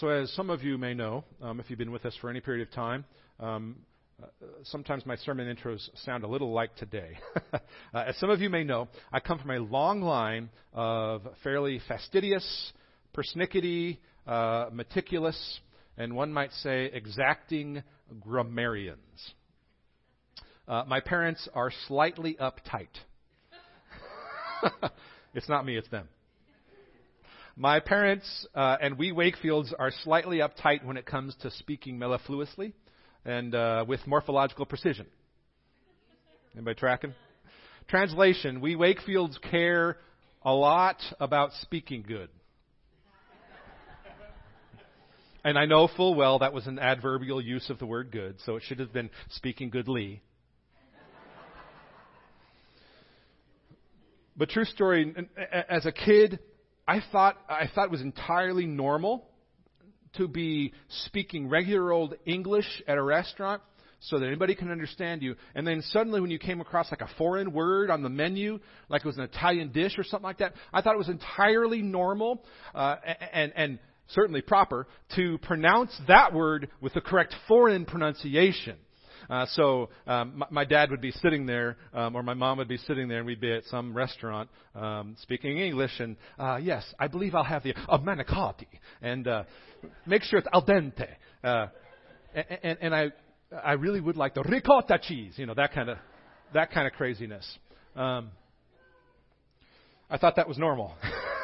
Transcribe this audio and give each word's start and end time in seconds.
so, 0.00 0.08
as 0.08 0.32
some 0.32 0.48
of 0.48 0.62
you 0.62 0.78
may 0.78 0.94
know, 0.94 1.24
um, 1.42 1.60
if 1.60 1.68
you've 1.68 1.78
been 1.78 1.92
with 1.92 2.06
us 2.06 2.16
for 2.22 2.30
any 2.30 2.40
period 2.40 2.66
of 2.66 2.72
time, 2.72 3.04
um, 3.38 3.76
uh, 4.22 4.26
sometimes 4.64 5.04
my 5.04 5.14
sermon 5.16 5.54
intros 5.54 5.90
sound 6.06 6.24
a 6.24 6.26
little 6.26 6.52
like 6.52 6.74
today. 6.76 7.18
uh, 7.52 7.58
as 7.94 8.16
some 8.16 8.30
of 8.30 8.40
you 8.40 8.48
may 8.48 8.64
know, 8.64 8.88
I 9.12 9.20
come 9.20 9.38
from 9.38 9.50
a 9.50 9.58
long 9.58 10.00
line 10.00 10.48
of 10.72 11.28
fairly 11.44 11.82
fastidious, 11.86 12.72
persnickety, 13.14 13.98
uh, 14.26 14.70
meticulous, 14.72 15.60
and 15.98 16.16
one 16.16 16.32
might 16.32 16.52
say 16.62 16.86
exacting 16.94 17.82
grammarians. 18.20 19.34
Uh, 20.66 20.84
my 20.88 21.00
parents 21.00 21.46
are 21.52 21.70
slightly 21.88 22.38
uptight. 22.40 22.88
it's 25.34 25.48
not 25.50 25.66
me, 25.66 25.76
it's 25.76 25.88
them. 25.88 26.08
My 27.60 27.78
parents 27.78 28.46
uh, 28.54 28.78
and 28.80 28.96
we 28.96 29.12
Wakefields 29.12 29.74
are 29.78 29.92
slightly 30.02 30.38
uptight 30.38 30.82
when 30.82 30.96
it 30.96 31.04
comes 31.04 31.36
to 31.42 31.50
speaking 31.50 31.98
mellifluously 31.98 32.72
and 33.26 33.54
uh, 33.54 33.84
with 33.86 34.00
morphological 34.06 34.64
precision. 34.64 35.04
Anybody 36.54 36.80
tracking? 36.80 37.12
Translation: 37.86 38.62
We 38.62 38.76
Wakefields 38.76 39.38
care 39.50 39.98
a 40.42 40.54
lot 40.54 41.02
about 41.20 41.50
speaking 41.60 42.02
good. 42.08 42.30
And 45.44 45.58
I 45.58 45.66
know 45.66 45.86
full 45.86 46.14
well 46.14 46.38
that 46.38 46.54
was 46.54 46.66
an 46.66 46.78
adverbial 46.78 47.42
use 47.42 47.68
of 47.68 47.78
the 47.78 47.84
word 47.84 48.10
good, 48.10 48.36
so 48.46 48.56
it 48.56 48.62
should 48.62 48.78
have 48.78 48.94
been 48.94 49.10
speaking 49.32 49.68
goodly. 49.68 50.22
But 54.34 54.48
true 54.48 54.64
story, 54.64 55.14
as 55.68 55.84
a 55.84 55.92
kid, 55.92 56.38
I 56.86 57.00
thought 57.12 57.36
I 57.48 57.68
thought 57.74 57.86
it 57.86 57.90
was 57.90 58.00
entirely 58.00 58.66
normal 58.66 59.26
to 60.16 60.26
be 60.26 60.72
speaking 61.06 61.48
regular 61.48 61.92
old 61.92 62.14
English 62.26 62.82
at 62.88 62.98
a 62.98 63.02
restaurant 63.02 63.62
so 64.00 64.18
that 64.18 64.26
anybody 64.26 64.54
can 64.54 64.70
understand 64.70 65.22
you. 65.22 65.36
And 65.54 65.66
then 65.66 65.82
suddenly 65.82 66.20
when 66.20 66.30
you 66.30 66.38
came 66.38 66.60
across 66.60 66.90
like 66.90 67.02
a 67.02 67.10
foreign 67.18 67.52
word 67.52 67.90
on 67.90 68.02
the 68.02 68.08
menu, 68.08 68.58
like 68.88 69.02
it 69.02 69.06
was 69.06 69.18
an 69.18 69.24
Italian 69.24 69.72
dish 69.72 69.98
or 69.98 70.04
something 70.04 70.24
like 70.24 70.38
that, 70.38 70.54
I 70.72 70.80
thought 70.80 70.94
it 70.94 70.98
was 70.98 71.10
entirely 71.10 71.82
normal 71.82 72.44
uh, 72.74 72.96
and, 73.32 73.52
and 73.54 73.78
certainly 74.08 74.40
proper 74.40 74.86
to 75.16 75.38
pronounce 75.38 75.96
that 76.08 76.32
word 76.32 76.68
with 76.80 76.94
the 76.94 77.00
correct 77.00 77.34
foreign 77.46 77.84
pronunciation. 77.84 78.76
Uh, 79.28 79.46
so 79.52 79.88
um, 80.06 80.32
my, 80.36 80.46
my 80.50 80.64
dad 80.64 80.90
would 80.90 81.00
be 81.00 81.10
sitting 81.12 81.46
there, 81.46 81.76
um, 81.92 82.16
or 82.16 82.22
my 82.22 82.34
mom 82.34 82.58
would 82.58 82.68
be 82.68 82.76
sitting 82.78 83.08
there, 83.08 83.18
and 83.18 83.26
we'd 83.26 83.40
be 83.40 83.52
at 83.52 83.64
some 83.64 83.94
restaurant 83.94 84.48
um, 84.74 85.16
speaking 85.20 85.58
English. 85.58 85.98
And 85.98 86.16
uh, 86.38 86.58
yes, 86.62 86.84
I 86.98 87.08
believe 87.08 87.34
I'll 87.34 87.44
have 87.44 87.62
the 87.62 87.74
a 87.88 87.98
manicotti, 87.98 88.66
and 89.02 89.26
uh, 89.26 89.44
make 90.06 90.22
sure 90.22 90.38
it's 90.38 90.48
al 90.52 90.64
dente. 90.64 91.08
Uh, 91.42 91.66
and, 92.62 92.78
and 92.80 92.94
I, 92.94 93.12
I 93.64 93.72
really 93.72 94.00
would 94.00 94.16
like 94.16 94.34
the 94.34 94.42
ricotta 94.42 94.98
cheese, 95.02 95.34
you 95.36 95.46
know, 95.46 95.54
that 95.54 95.72
kind 95.72 95.88
of, 95.88 95.98
that 96.54 96.70
kind 96.70 96.86
of 96.86 96.92
craziness. 96.92 97.58
Um, 97.96 98.30
I 100.08 100.18
thought 100.18 100.36
that 100.36 100.48
was 100.48 100.58
normal. 100.58 100.94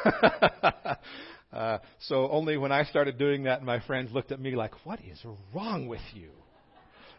uh, 1.53 1.77
so 2.01 2.29
only 2.29 2.57
when 2.57 2.71
I 2.71 2.83
started 2.83 3.17
doing 3.17 3.43
that, 3.43 3.63
my 3.63 3.79
friends 3.81 4.11
looked 4.11 4.31
at 4.31 4.39
me 4.39 4.55
like, 4.55 4.85
"What 4.85 4.99
is 4.99 5.19
wrong 5.53 5.87
with 5.87 6.01
you?" 6.13 6.31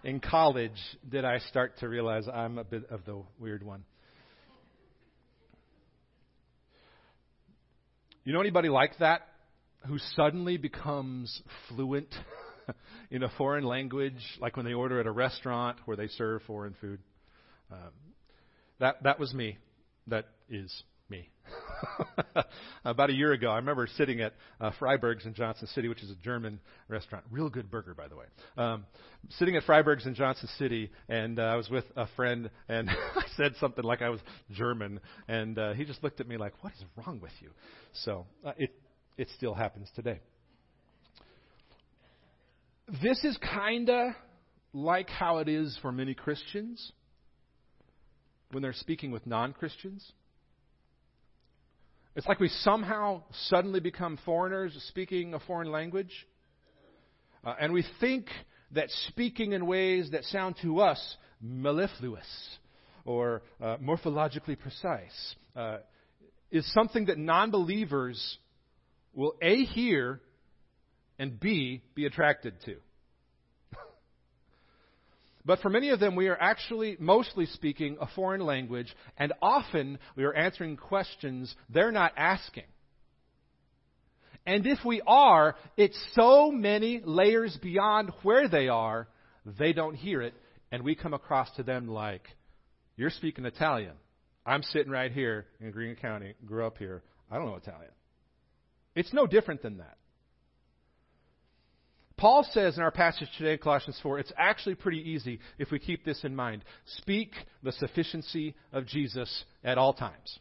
In 0.04 0.20
college 0.20 0.78
did 1.08 1.24
I 1.24 1.38
start 1.38 1.78
to 1.78 1.88
realize 1.88 2.26
I'm 2.32 2.58
a 2.58 2.64
bit 2.64 2.84
of 2.90 3.04
the 3.04 3.22
weird 3.38 3.62
one. 3.62 3.84
You 8.24 8.32
know 8.32 8.40
anybody 8.40 8.68
like 8.68 8.98
that 8.98 9.22
who 9.86 9.98
suddenly 10.16 10.58
becomes 10.58 11.42
fluent 11.68 12.14
in 13.10 13.22
a 13.22 13.28
foreign 13.38 13.64
language, 13.64 14.22
like 14.38 14.56
when 14.56 14.66
they 14.66 14.74
order 14.74 15.00
at 15.00 15.06
a 15.06 15.10
restaurant 15.10 15.78
where 15.86 15.96
they 15.96 16.08
serve 16.08 16.42
foreign 16.42 16.74
food? 16.80 17.00
Um, 17.72 17.90
that 18.80 19.02
that 19.04 19.18
was 19.18 19.32
me. 19.32 19.58
That 20.08 20.26
is 20.50 20.82
me. 21.10 21.28
About 22.84 23.10
a 23.10 23.12
year 23.12 23.32
ago, 23.32 23.50
I 23.50 23.56
remember 23.56 23.88
sitting 23.96 24.20
at 24.20 24.34
uh, 24.60 24.70
Freiberg's 24.80 25.24
in 25.24 25.34
Johnson 25.34 25.68
City, 25.68 25.88
which 25.88 26.02
is 26.02 26.10
a 26.10 26.14
German 26.16 26.60
restaurant. 26.88 27.24
Real 27.30 27.48
good 27.48 27.70
burger, 27.70 27.94
by 27.94 28.08
the 28.08 28.16
way. 28.16 28.24
Um, 28.56 28.84
sitting 29.38 29.56
at 29.56 29.64
Freiberg's 29.64 30.06
in 30.06 30.14
Johnson 30.14 30.48
City, 30.58 30.90
and 31.08 31.38
uh, 31.38 31.42
I 31.42 31.56
was 31.56 31.70
with 31.70 31.84
a 31.96 32.06
friend, 32.16 32.50
and 32.68 32.90
I 33.16 33.22
said 33.36 33.54
something 33.60 33.84
like 33.84 34.02
I 34.02 34.10
was 34.10 34.20
German, 34.50 35.00
and 35.28 35.58
uh, 35.58 35.72
he 35.72 35.84
just 35.84 36.02
looked 36.02 36.20
at 36.20 36.28
me 36.28 36.36
like, 36.36 36.52
"What 36.62 36.72
is 36.74 36.84
wrong 36.96 37.20
with 37.20 37.32
you?" 37.40 37.50
So 38.04 38.26
uh, 38.44 38.52
it 38.56 38.74
it 39.16 39.28
still 39.36 39.54
happens 39.54 39.88
today. 39.94 40.20
This 43.02 43.22
is 43.24 43.38
kinda 43.38 44.16
like 44.72 45.10
how 45.10 45.38
it 45.38 45.48
is 45.48 45.78
for 45.82 45.92
many 45.92 46.14
Christians 46.14 46.92
when 48.52 48.62
they're 48.62 48.72
speaking 48.72 49.10
with 49.10 49.26
non-Christians. 49.26 50.12
It's 52.18 52.26
like 52.26 52.40
we 52.40 52.48
somehow 52.48 53.22
suddenly 53.44 53.78
become 53.78 54.18
foreigners 54.24 54.76
speaking 54.88 55.34
a 55.34 55.38
foreign 55.38 55.70
language. 55.70 56.10
Uh, 57.44 57.54
and 57.60 57.72
we 57.72 57.84
think 58.00 58.26
that 58.72 58.90
speaking 59.06 59.52
in 59.52 59.68
ways 59.68 60.10
that 60.10 60.24
sound 60.24 60.56
to 60.62 60.80
us 60.80 61.00
mellifluous 61.40 62.26
or 63.04 63.42
uh, 63.62 63.76
morphologically 63.76 64.58
precise 64.58 65.36
uh, 65.54 65.76
is 66.50 66.68
something 66.72 67.04
that 67.06 67.18
non 67.18 67.52
believers 67.52 68.38
will 69.14 69.34
A, 69.40 69.64
hear, 69.66 70.20
and 71.20 71.38
B, 71.38 71.84
be 71.94 72.04
attracted 72.04 72.54
to. 72.64 72.78
But 75.44 75.60
for 75.60 75.70
many 75.70 75.90
of 75.90 76.00
them, 76.00 76.14
we 76.16 76.28
are 76.28 76.40
actually 76.40 76.96
mostly 76.98 77.46
speaking 77.46 77.96
a 78.00 78.06
foreign 78.06 78.40
language, 78.40 78.94
and 79.16 79.32
often 79.40 79.98
we 80.16 80.24
are 80.24 80.34
answering 80.34 80.76
questions 80.76 81.54
they're 81.70 81.92
not 81.92 82.12
asking. 82.16 82.64
And 84.44 84.66
if 84.66 84.78
we 84.84 85.02
are, 85.06 85.56
it's 85.76 85.98
so 86.14 86.50
many 86.50 87.02
layers 87.04 87.56
beyond 87.62 88.10
where 88.22 88.48
they 88.48 88.68
are, 88.68 89.08
they 89.58 89.72
don't 89.72 89.94
hear 89.94 90.22
it, 90.22 90.34
and 90.72 90.82
we 90.82 90.94
come 90.94 91.14
across 91.14 91.50
to 91.56 91.62
them 91.62 91.88
like, 91.88 92.22
You're 92.96 93.10
speaking 93.10 93.44
Italian. 93.44 93.94
I'm 94.46 94.62
sitting 94.62 94.90
right 94.90 95.12
here 95.12 95.46
in 95.60 95.70
Greene 95.70 95.96
County, 95.96 96.34
grew 96.46 96.66
up 96.66 96.78
here. 96.78 97.02
I 97.30 97.36
don't 97.36 97.46
know 97.46 97.56
Italian. 97.56 97.90
It's 98.94 99.12
no 99.12 99.26
different 99.26 99.62
than 99.62 99.78
that. 99.78 99.98
Paul 102.18 102.44
says 102.52 102.76
in 102.76 102.82
our 102.82 102.90
passage 102.90 103.28
today, 103.38 103.56
Colossians 103.56 103.98
4, 104.02 104.18
it's 104.18 104.32
actually 104.36 104.74
pretty 104.74 104.98
easy 104.98 105.38
if 105.56 105.70
we 105.70 105.78
keep 105.78 106.04
this 106.04 106.24
in 106.24 106.34
mind. 106.34 106.64
Speak 106.98 107.30
the 107.62 107.72
sufficiency 107.72 108.56
of 108.72 108.86
Jesus 108.86 109.44
at 109.62 109.78
all 109.78 109.94
times. 109.94 110.38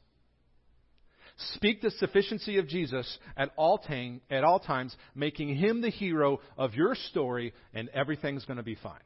Speak 1.54 1.82
the 1.82 1.92
sufficiency 1.92 2.58
of 2.58 2.68
Jesus 2.68 3.20
at 3.38 3.52
all, 3.58 3.78
time, 3.78 4.22
at 4.32 4.44
all 4.44 4.60
times, 4.60 4.96
making 5.14 5.56
him 5.56 5.82
the 5.82 5.92
hero 5.92 6.40
of 6.58 6.74
your 6.74 6.96
story, 6.96 7.54
and 7.76 7.90
everything's 7.90 8.44
going 8.46 8.58
to 8.58 8.64
be 8.64 8.76
fine. 8.76 9.00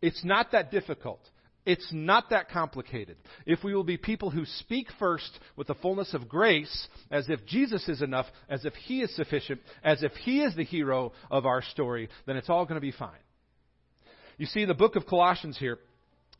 It's 0.00 0.24
not 0.24 0.52
that 0.52 0.70
difficult. 0.70 1.20
It's 1.66 1.88
not 1.92 2.30
that 2.30 2.48
complicated. 2.48 3.16
If 3.44 3.64
we 3.64 3.74
will 3.74 3.84
be 3.84 3.96
people 3.96 4.30
who 4.30 4.44
speak 4.46 4.86
first 5.00 5.38
with 5.56 5.66
the 5.66 5.74
fullness 5.74 6.14
of 6.14 6.28
grace, 6.28 6.88
as 7.10 7.28
if 7.28 7.44
Jesus 7.44 7.88
is 7.88 8.00
enough, 8.00 8.26
as 8.48 8.64
if 8.64 8.72
He 8.74 9.02
is 9.02 9.14
sufficient, 9.16 9.60
as 9.82 10.04
if 10.04 10.12
He 10.12 10.40
is 10.42 10.54
the 10.54 10.64
hero 10.64 11.12
of 11.28 11.44
our 11.44 11.62
story, 11.62 12.08
then 12.24 12.36
it's 12.36 12.48
all 12.48 12.64
going 12.64 12.76
to 12.76 12.80
be 12.80 12.92
fine. 12.92 13.18
You 14.38 14.46
see, 14.46 14.64
the 14.64 14.74
book 14.74 14.94
of 14.94 15.06
Colossians 15.06 15.58
here, 15.58 15.78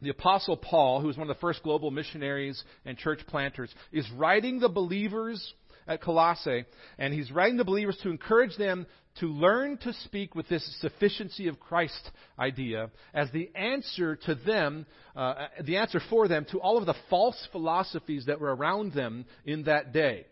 the 0.01 0.11
Apostle 0.11 0.57
Paul, 0.57 1.01
who 1.01 1.09
was 1.09 1.17
one 1.17 1.29
of 1.29 1.35
the 1.35 1.41
first 1.41 1.63
global 1.63 1.91
missionaries 1.91 2.63
and 2.85 2.97
church 2.97 3.21
planters, 3.27 3.75
is 3.91 4.09
writing 4.13 4.61
the 4.61 4.69
believers 4.69 5.55
at 5.87 6.03
Colossae, 6.03 6.65
and 6.99 7.15
he's 7.15 7.31
writing 7.31 7.57
the 7.57 7.65
believers 7.65 7.99
to 8.03 8.11
encourage 8.11 8.57
them 8.57 8.87
to 9.21 9.27
learn 9.27 9.79
to 9.79 9.93
speak 10.05 10.35
with 10.35 10.49
this 10.49 10.81
sufficiency 10.81 11.49
of 11.49 11.59
Christ 11.59 12.11
idea 12.39 12.91
as 13.15 13.31
the 13.31 13.51
answer 13.55 14.17
to 14.27 14.35
them, 14.35 14.87
uh, 15.15 15.47
the 15.65 15.79
answer 15.79 16.01
for 16.11 16.29
them 16.29 16.47
to 16.51 16.61
all 16.61 16.77
of 16.77 16.87
the 16.87 16.95
false 17.09 17.49
philosophies 17.53 18.27
that 18.27 18.41
were 18.41 18.55
around 18.55 18.93
them 18.93 19.25
in 19.45 19.65
that 19.65 19.93
day. 19.93 20.27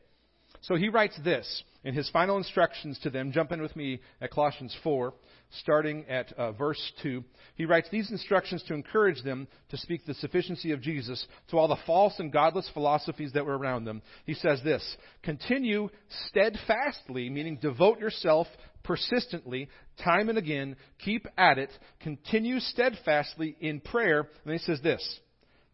So 0.64 0.76
he 0.76 0.88
writes 0.88 1.18
this 1.22 1.62
in 1.84 1.94
his 1.94 2.08
final 2.08 2.38
instructions 2.38 2.98
to 3.00 3.10
them. 3.10 3.32
Jump 3.32 3.52
in 3.52 3.60
with 3.60 3.76
me 3.76 4.00
at 4.22 4.30
Colossians 4.30 4.74
4, 4.82 5.12
starting 5.60 6.06
at 6.08 6.32
uh, 6.32 6.52
verse 6.52 6.80
2. 7.02 7.22
He 7.54 7.66
writes 7.66 7.88
these 7.90 8.10
instructions 8.10 8.62
to 8.64 8.74
encourage 8.74 9.22
them 9.22 9.46
to 9.68 9.76
speak 9.76 10.06
the 10.06 10.14
sufficiency 10.14 10.72
of 10.72 10.80
Jesus 10.80 11.26
to 11.50 11.58
all 11.58 11.68
the 11.68 11.76
false 11.86 12.14
and 12.18 12.32
godless 12.32 12.68
philosophies 12.72 13.32
that 13.34 13.44
were 13.44 13.58
around 13.58 13.84
them. 13.84 14.00
He 14.24 14.32
says 14.32 14.62
this 14.64 14.96
Continue 15.22 15.90
steadfastly, 16.28 17.28
meaning 17.28 17.58
devote 17.60 18.00
yourself 18.00 18.46
persistently, 18.84 19.68
time 20.02 20.30
and 20.30 20.38
again, 20.38 20.76
keep 21.04 21.26
at 21.36 21.58
it, 21.58 21.70
continue 22.00 22.58
steadfastly 22.58 23.54
in 23.60 23.80
prayer. 23.80 24.28
And 24.44 24.52
he 24.54 24.58
says 24.58 24.80
this 24.82 25.20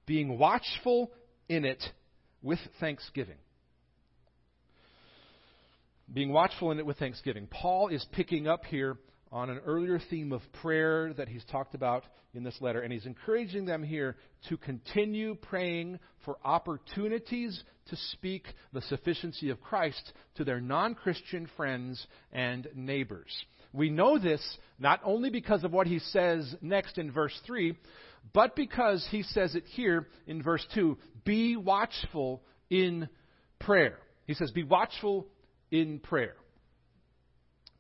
being 0.05 0.37
watchful 0.37 1.13
in 1.49 1.65
it 1.65 1.83
with 2.43 2.59
thanksgiving. 2.81 3.37
Being 6.13 6.33
watchful 6.33 6.71
in 6.71 6.79
it 6.79 6.87
with 6.87 6.99
thanksgiving. 6.99 7.47
Paul 7.47 7.89
is 7.89 8.05
picking 8.13 8.49
up 8.49 8.65
here 8.65 8.97
on 9.33 9.49
an 9.49 9.61
earlier 9.65 10.01
theme 10.11 10.33
of 10.33 10.43
prayer 10.61 11.13
that 11.15 11.29
he's 11.29 11.45
talked 11.45 11.75
about 11.75 12.03
in 12.35 12.43
this 12.43 12.57
letter, 12.61 12.81
and 12.81 12.93
he's 12.93 13.07
encouraging 13.07 13.65
them 13.65 13.83
here 13.83 14.17
to 14.49 14.57
continue 14.57 15.37
praying 15.37 15.99
for 16.25 16.37
opportunities 16.45 17.63
to 17.89 17.97
speak 18.13 18.45
the 18.73 18.83
sufficiency 18.83 19.51
of 19.51 19.61
Christ 19.61 20.13
to 20.37 20.45
their 20.45 20.61
non 20.61 20.95
Christian 20.95 21.49
friends 21.57 22.05
and 22.33 22.69
neighbors. 22.75 23.31
We 23.73 23.89
know 23.89 24.19
this 24.19 24.43
not 24.81 25.01
only 25.05 25.31
because 25.31 25.63
of 25.63 25.73
what 25.73 25.87
he 25.87 26.01
says 26.01 26.57
next 26.61 26.99
in 26.99 27.13
verse 27.13 27.39
3, 27.47 27.77
but 28.33 28.57
because 28.57 29.07
he 29.11 29.23
says 29.23 29.55
it 29.55 29.65
here 29.67 30.09
in 30.27 30.43
verse 30.43 30.67
2 30.75 30.99
be 31.25 31.57
watchful 31.57 32.43
in 32.69 33.09
prayer. 33.61 33.99
He 34.27 34.35
says, 34.35 34.51
Be 34.51 34.65
watchful 34.65 35.27
in 35.71 35.99
prayer. 35.99 36.35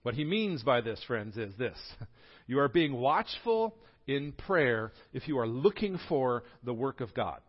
What 0.02 0.14
he 0.14 0.24
means 0.24 0.62
by 0.62 0.80
this, 0.80 1.02
friends, 1.06 1.36
is 1.36 1.54
this 1.56 1.76
you 2.46 2.58
are 2.60 2.68
being 2.68 2.94
watchful 2.94 3.76
in 4.06 4.32
prayer 4.32 4.92
if 5.12 5.28
you 5.28 5.38
are 5.38 5.46
looking 5.46 5.98
for 6.08 6.44
the 6.64 6.74
work 6.74 7.00
of 7.00 7.14
God. 7.14 7.40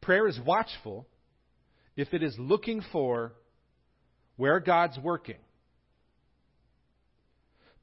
Prayer 0.00 0.28
is 0.28 0.38
watchful 0.44 1.06
if 1.96 2.14
it 2.14 2.22
is 2.22 2.36
looking 2.38 2.82
for 2.92 3.32
where 4.36 4.60
God's 4.60 4.98
working. 4.98 5.38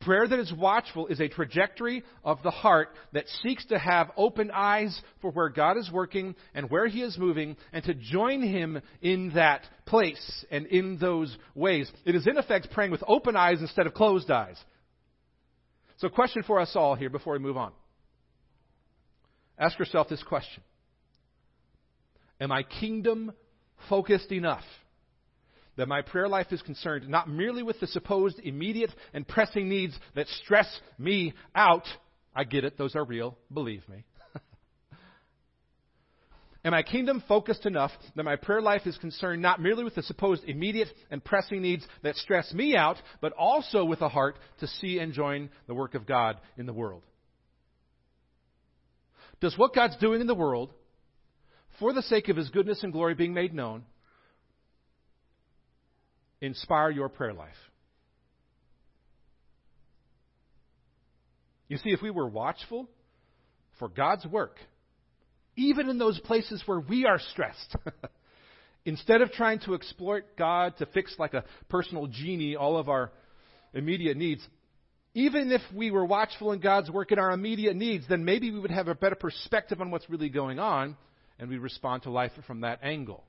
Prayer 0.06 0.28
that 0.28 0.40
is 0.40 0.52
watchful 0.52 1.08
is 1.08 1.22
a 1.22 1.30
trajectory 1.30 2.04
of 2.24 2.42
the 2.44 2.52
heart 2.52 2.90
that 3.14 3.28
seeks 3.42 3.66
to 3.68 3.80
have 3.80 4.12
open 4.18 4.52
eyes 4.52 5.02
for 5.22 5.32
where 5.32 5.50
God 5.50 5.78
is 5.78 5.90
working 5.92 6.36
and 6.54 6.70
where 6.70 6.88
He 6.88 7.02
is 7.02 7.18
moving 7.18 7.56
and 7.72 7.84
to 7.86 7.94
join 7.94 8.42
Him 8.42 8.82
in 9.02 9.32
that 9.36 9.62
place 9.86 10.46
and 10.52 10.66
in 10.66 10.98
those 10.98 11.36
ways. 11.56 11.90
It 12.06 12.16
is 12.16 12.28
in 12.28 12.38
effect 12.38 12.70
praying 12.72 12.92
with 12.92 13.04
open 13.08 13.36
eyes 13.36 13.62
instead 13.62 13.88
of 13.88 13.94
closed 13.94 14.30
eyes. 14.30 14.58
So, 15.98 16.10
question 16.10 16.44
for 16.44 16.60
us 16.60 16.74
all 16.76 16.96
here 16.96 17.10
before 17.10 17.34
we 17.34 17.40
move 17.40 17.56
on. 17.56 17.72
Ask 19.58 19.80
yourself 19.80 20.10
this 20.10 20.24
question 20.24 20.64
Am 22.42 22.52
I 22.52 22.64
kingdom 22.64 23.32
focused 23.88 24.32
enough? 24.32 24.64
That 25.76 25.88
my 25.88 26.02
prayer 26.02 26.28
life 26.28 26.48
is 26.52 26.62
concerned 26.62 27.08
not 27.08 27.30
merely 27.30 27.64
with 27.64 27.80
the 27.80 27.88
supposed 27.88 28.40
immediate 28.40 28.92
and 29.14 29.28
pressing 29.28 29.70
needs 29.70 29.98
that 30.16 30.28
stress 30.44 30.68
me 30.98 31.34
out. 31.56 31.86
I 32.36 32.44
get 32.44 32.64
it, 32.64 32.78
those 32.78 32.96
are 32.96 33.04
real, 33.04 33.38
believe 33.52 33.88
me. 33.90 34.04
Am 36.66 36.74
I 36.74 36.84
kingdom 36.84 37.24
focused 37.28 37.66
enough 37.66 37.92
that 38.16 38.24
my 38.24 38.36
prayer 38.36 38.62
life 38.62 38.86
is 38.86 38.98
concerned 38.98 39.42
not 39.42 39.62
merely 39.62 39.84
with 39.84 39.96
the 39.96 40.04
supposed 40.04 40.44
immediate 40.46 40.90
and 41.12 41.24
pressing 41.24 41.62
needs 41.62 41.86
that 42.04 42.16
stress 42.16 42.54
me 42.54 42.76
out, 42.76 42.98
but 43.22 43.34
also 43.34 43.84
with 43.84 44.02
a 44.02 44.10
heart 44.10 44.38
to 44.60 44.68
see 44.68 45.00
and 45.00 45.14
join 45.14 45.50
the 45.68 45.74
work 45.74 45.96
of 45.96 46.06
God 46.06 46.38
in 46.58 46.66
the 46.66 46.74
world? 46.74 47.04
Does 49.42 49.58
what 49.58 49.76
God's 49.76 49.98
doing 49.98 50.22
in 50.22 50.28
the 50.28 50.36
world, 50.36 50.72
for 51.80 51.92
the 51.92 52.04
sake 52.04 52.30
of 52.30 52.38
His 52.38 52.50
goodness 52.50 52.84
and 52.84 52.94
glory 52.94 53.14
being 53.14 53.34
made 53.34 53.54
known, 53.54 53.84
inspire 56.46 56.92
your 56.92 57.10
prayer 57.10 57.34
life? 57.34 57.50
You 61.68 61.78
see, 61.78 61.90
if 61.90 62.02
we 62.02 62.12
were 62.12 62.28
watchful 62.28 62.88
for 63.80 63.88
God's 63.88 64.26
work, 64.26 64.58
even 65.56 65.90
in 65.90 65.98
those 65.98 66.20
places 66.20 66.62
where 66.66 66.80
we 66.80 67.06
are 67.06 67.20
stressed, 67.32 67.76
instead 68.86 69.22
of 69.22 69.32
trying 69.32 69.60
to 69.62 69.74
exploit 69.74 70.24
God 70.38 70.78
to 70.78 70.86
fix 70.88 71.16
like 71.18 71.34
a 71.34 71.46
personal 71.70 72.08
genie 72.08 72.56
all 72.56 72.78
of 72.78 72.90
our 72.90 73.12
immediate 73.74 74.18
needs, 74.18 74.46
even 75.16 75.52
if 75.52 75.62
we 75.74 75.92
were 75.92 76.06
watchful 76.06 76.52
in 76.52 76.60
God's 76.60 76.90
work 76.90 77.12
in 77.12 77.20
our 77.20 77.32
immediate 77.32 77.76
needs, 77.76 78.06
then 78.10 78.26
maybe 78.26 78.52
we 78.52 78.60
would 78.60 78.72
have 78.72 78.88
a 78.88 78.96
better 78.96 79.16
perspective 79.16 79.80
on 79.80 79.92
what's 79.92 80.10
really 80.10 80.30
going 80.30 80.60
on 80.60 80.98
and 81.40 81.50
we 81.50 81.58
respond 81.58 82.04
to 82.04 82.12
life 82.12 82.32
from 82.46 82.62
that 82.62 82.80
angle. 82.84 83.24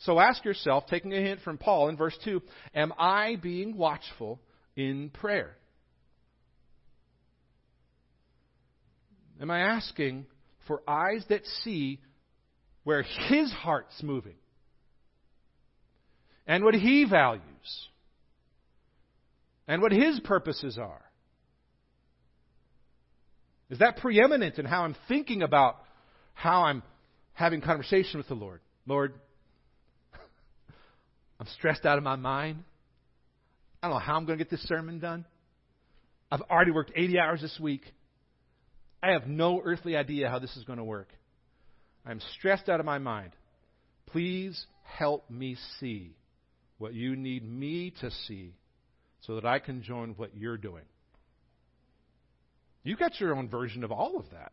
So 0.00 0.20
ask 0.20 0.44
yourself, 0.44 0.86
taking 0.86 1.12
a 1.12 1.20
hint 1.20 1.40
from 1.40 1.58
Paul 1.58 1.88
in 1.88 1.96
verse 1.96 2.16
2, 2.24 2.40
am 2.74 2.92
I 2.98 3.36
being 3.36 3.76
watchful 3.76 4.40
in 4.76 5.10
prayer? 5.10 5.56
Am 9.40 9.50
I 9.50 9.60
asking 9.60 10.26
for 10.66 10.82
eyes 10.86 11.24
that 11.28 11.44
see 11.64 12.00
where 12.84 13.02
his 13.02 13.52
heart's 13.52 14.02
moving 14.02 14.36
and 16.46 16.64
what 16.64 16.74
he 16.74 17.04
values 17.04 17.42
and 19.66 19.82
what 19.82 19.92
his 19.92 20.20
purposes 20.20 20.78
are? 20.78 21.02
Is 23.70 23.80
that 23.80 23.98
preeminent 23.98 24.58
in 24.58 24.64
how 24.64 24.84
I'm 24.84 24.96
thinking 25.08 25.42
about 25.42 25.76
how 26.34 26.64
I'm 26.64 26.82
having 27.34 27.60
conversation 27.60 28.18
with 28.18 28.28
the 28.28 28.34
Lord? 28.34 28.60
Lord, 28.86 29.14
I'm 31.40 31.46
stressed 31.58 31.86
out 31.86 31.98
of 31.98 32.04
my 32.04 32.16
mind. 32.16 32.64
I 33.82 33.88
don't 33.88 33.96
know 33.96 34.00
how 34.00 34.16
I'm 34.16 34.26
going 34.26 34.38
to 34.38 34.44
get 34.44 34.50
this 34.50 34.66
sermon 34.66 34.98
done. 34.98 35.24
I've 36.30 36.42
already 36.42 36.72
worked 36.72 36.92
80 36.94 37.18
hours 37.18 37.40
this 37.40 37.58
week. 37.60 37.82
I 39.02 39.12
have 39.12 39.26
no 39.26 39.62
earthly 39.64 39.96
idea 39.96 40.28
how 40.28 40.40
this 40.40 40.56
is 40.56 40.64
going 40.64 40.78
to 40.78 40.84
work. 40.84 41.08
I'm 42.04 42.20
stressed 42.38 42.68
out 42.68 42.80
of 42.80 42.86
my 42.86 42.98
mind. 42.98 43.32
Please 44.06 44.66
help 44.82 45.30
me 45.30 45.56
see 45.78 46.16
what 46.78 46.94
you 46.94 47.14
need 47.16 47.48
me 47.48 47.92
to 48.00 48.10
see 48.26 48.54
so 49.20 49.34
that 49.36 49.44
I 49.44 49.58
can 49.58 49.82
join 49.82 50.10
what 50.16 50.36
you're 50.36 50.56
doing. 50.56 50.84
You've 52.82 52.98
got 52.98 53.20
your 53.20 53.36
own 53.36 53.48
version 53.48 53.84
of 53.84 53.92
all 53.92 54.18
of 54.18 54.30
that. 54.30 54.52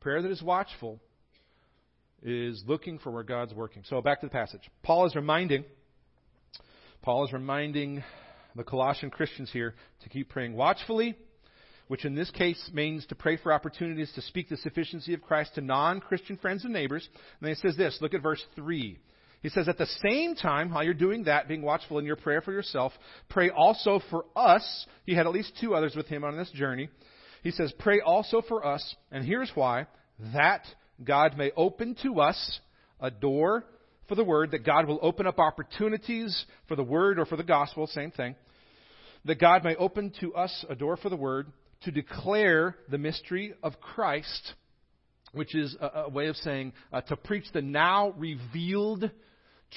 Prayer 0.00 0.20
that 0.20 0.30
is 0.30 0.42
watchful 0.42 1.00
is 2.24 2.64
looking 2.66 2.98
for 2.98 3.10
where 3.10 3.22
God's 3.22 3.54
working. 3.54 3.82
So 3.86 4.00
back 4.00 4.20
to 4.20 4.26
the 4.26 4.32
passage. 4.32 4.62
Paul 4.82 5.06
is 5.06 5.14
reminding 5.14 5.64
Paul 7.02 7.26
is 7.26 7.34
reminding 7.34 8.02
the 8.56 8.64
Colossian 8.64 9.10
Christians 9.10 9.50
here 9.52 9.74
to 10.02 10.08
keep 10.08 10.30
praying 10.30 10.54
watchfully, 10.54 11.14
which 11.86 12.06
in 12.06 12.14
this 12.14 12.30
case 12.30 12.70
means 12.72 13.04
to 13.06 13.14
pray 13.14 13.36
for 13.36 13.52
opportunities 13.52 14.10
to 14.14 14.22
speak 14.22 14.48
the 14.48 14.56
sufficiency 14.56 15.12
of 15.12 15.20
Christ 15.20 15.56
to 15.56 15.60
non-Christian 15.60 16.38
friends 16.38 16.64
and 16.64 16.72
neighbors. 16.72 17.06
And 17.12 17.46
then 17.46 17.54
he 17.54 17.60
says 17.60 17.76
this, 17.76 17.98
look 18.00 18.14
at 18.14 18.22
verse 18.22 18.42
3. 18.56 18.98
He 19.42 19.48
says, 19.50 19.68
at 19.68 19.76
the 19.76 19.88
same 20.02 20.34
time, 20.34 20.72
while 20.72 20.82
you're 20.82 20.94
doing 20.94 21.24
that, 21.24 21.46
being 21.46 21.60
watchful 21.60 21.98
in 21.98 22.06
your 22.06 22.16
prayer 22.16 22.40
for 22.40 22.52
yourself, 22.52 22.94
pray 23.28 23.50
also 23.50 24.00
for 24.08 24.24
us. 24.34 24.86
He 25.04 25.14
had 25.14 25.26
at 25.26 25.34
least 25.34 25.52
two 25.60 25.74
others 25.74 25.94
with 25.94 26.06
him 26.06 26.24
on 26.24 26.38
this 26.38 26.50
journey. 26.52 26.88
He 27.42 27.50
says, 27.50 27.70
pray 27.78 28.00
also 28.00 28.40
for 28.40 28.64
us, 28.64 28.96
and 29.12 29.26
here's 29.26 29.50
why, 29.54 29.86
that 30.32 30.64
God 31.02 31.36
may 31.36 31.50
open 31.56 31.96
to 32.02 32.20
us 32.20 32.60
a 33.00 33.10
door 33.10 33.64
for 34.08 34.14
the 34.14 34.24
word, 34.24 34.50
that 34.50 34.64
God 34.64 34.86
will 34.86 34.98
open 35.02 35.26
up 35.26 35.38
opportunities 35.38 36.44
for 36.68 36.76
the 36.76 36.82
word 36.84 37.18
or 37.18 37.24
for 37.24 37.36
the 37.36 37.42
gospel, 37.42 37.86
same 37.86 38.10
thing. 38.10 38.34
That 39.24 39.40
God 39.40 39.64
may 39.64 39.74
open 39.76 40.12
to 40.20 40.34
us 40.34 40.64
a 40.68 40.74
door 40.74 40.96
for 40.96 41.08
the 41.08 41.16
word 41.16 41.46
to 41.82 41.90
declare 41.90 42.76
the 42.90 42.98
mystery 42.98 43.54
of 43.62 43.80
Christ, 43.80 44.52
which 45.32 45.54
is 45.54 45.76
a, 45.80 46.02
a 46.02 46.08
way 46.10 46.26
of 46.26 46.36
saying 46.36 46.72
uh, 46.92 47.00
to 47.02 47.16
preach 47.16 47.46
the 47.52 47.62
now 47.62 48.10
revealed 48.10 49.10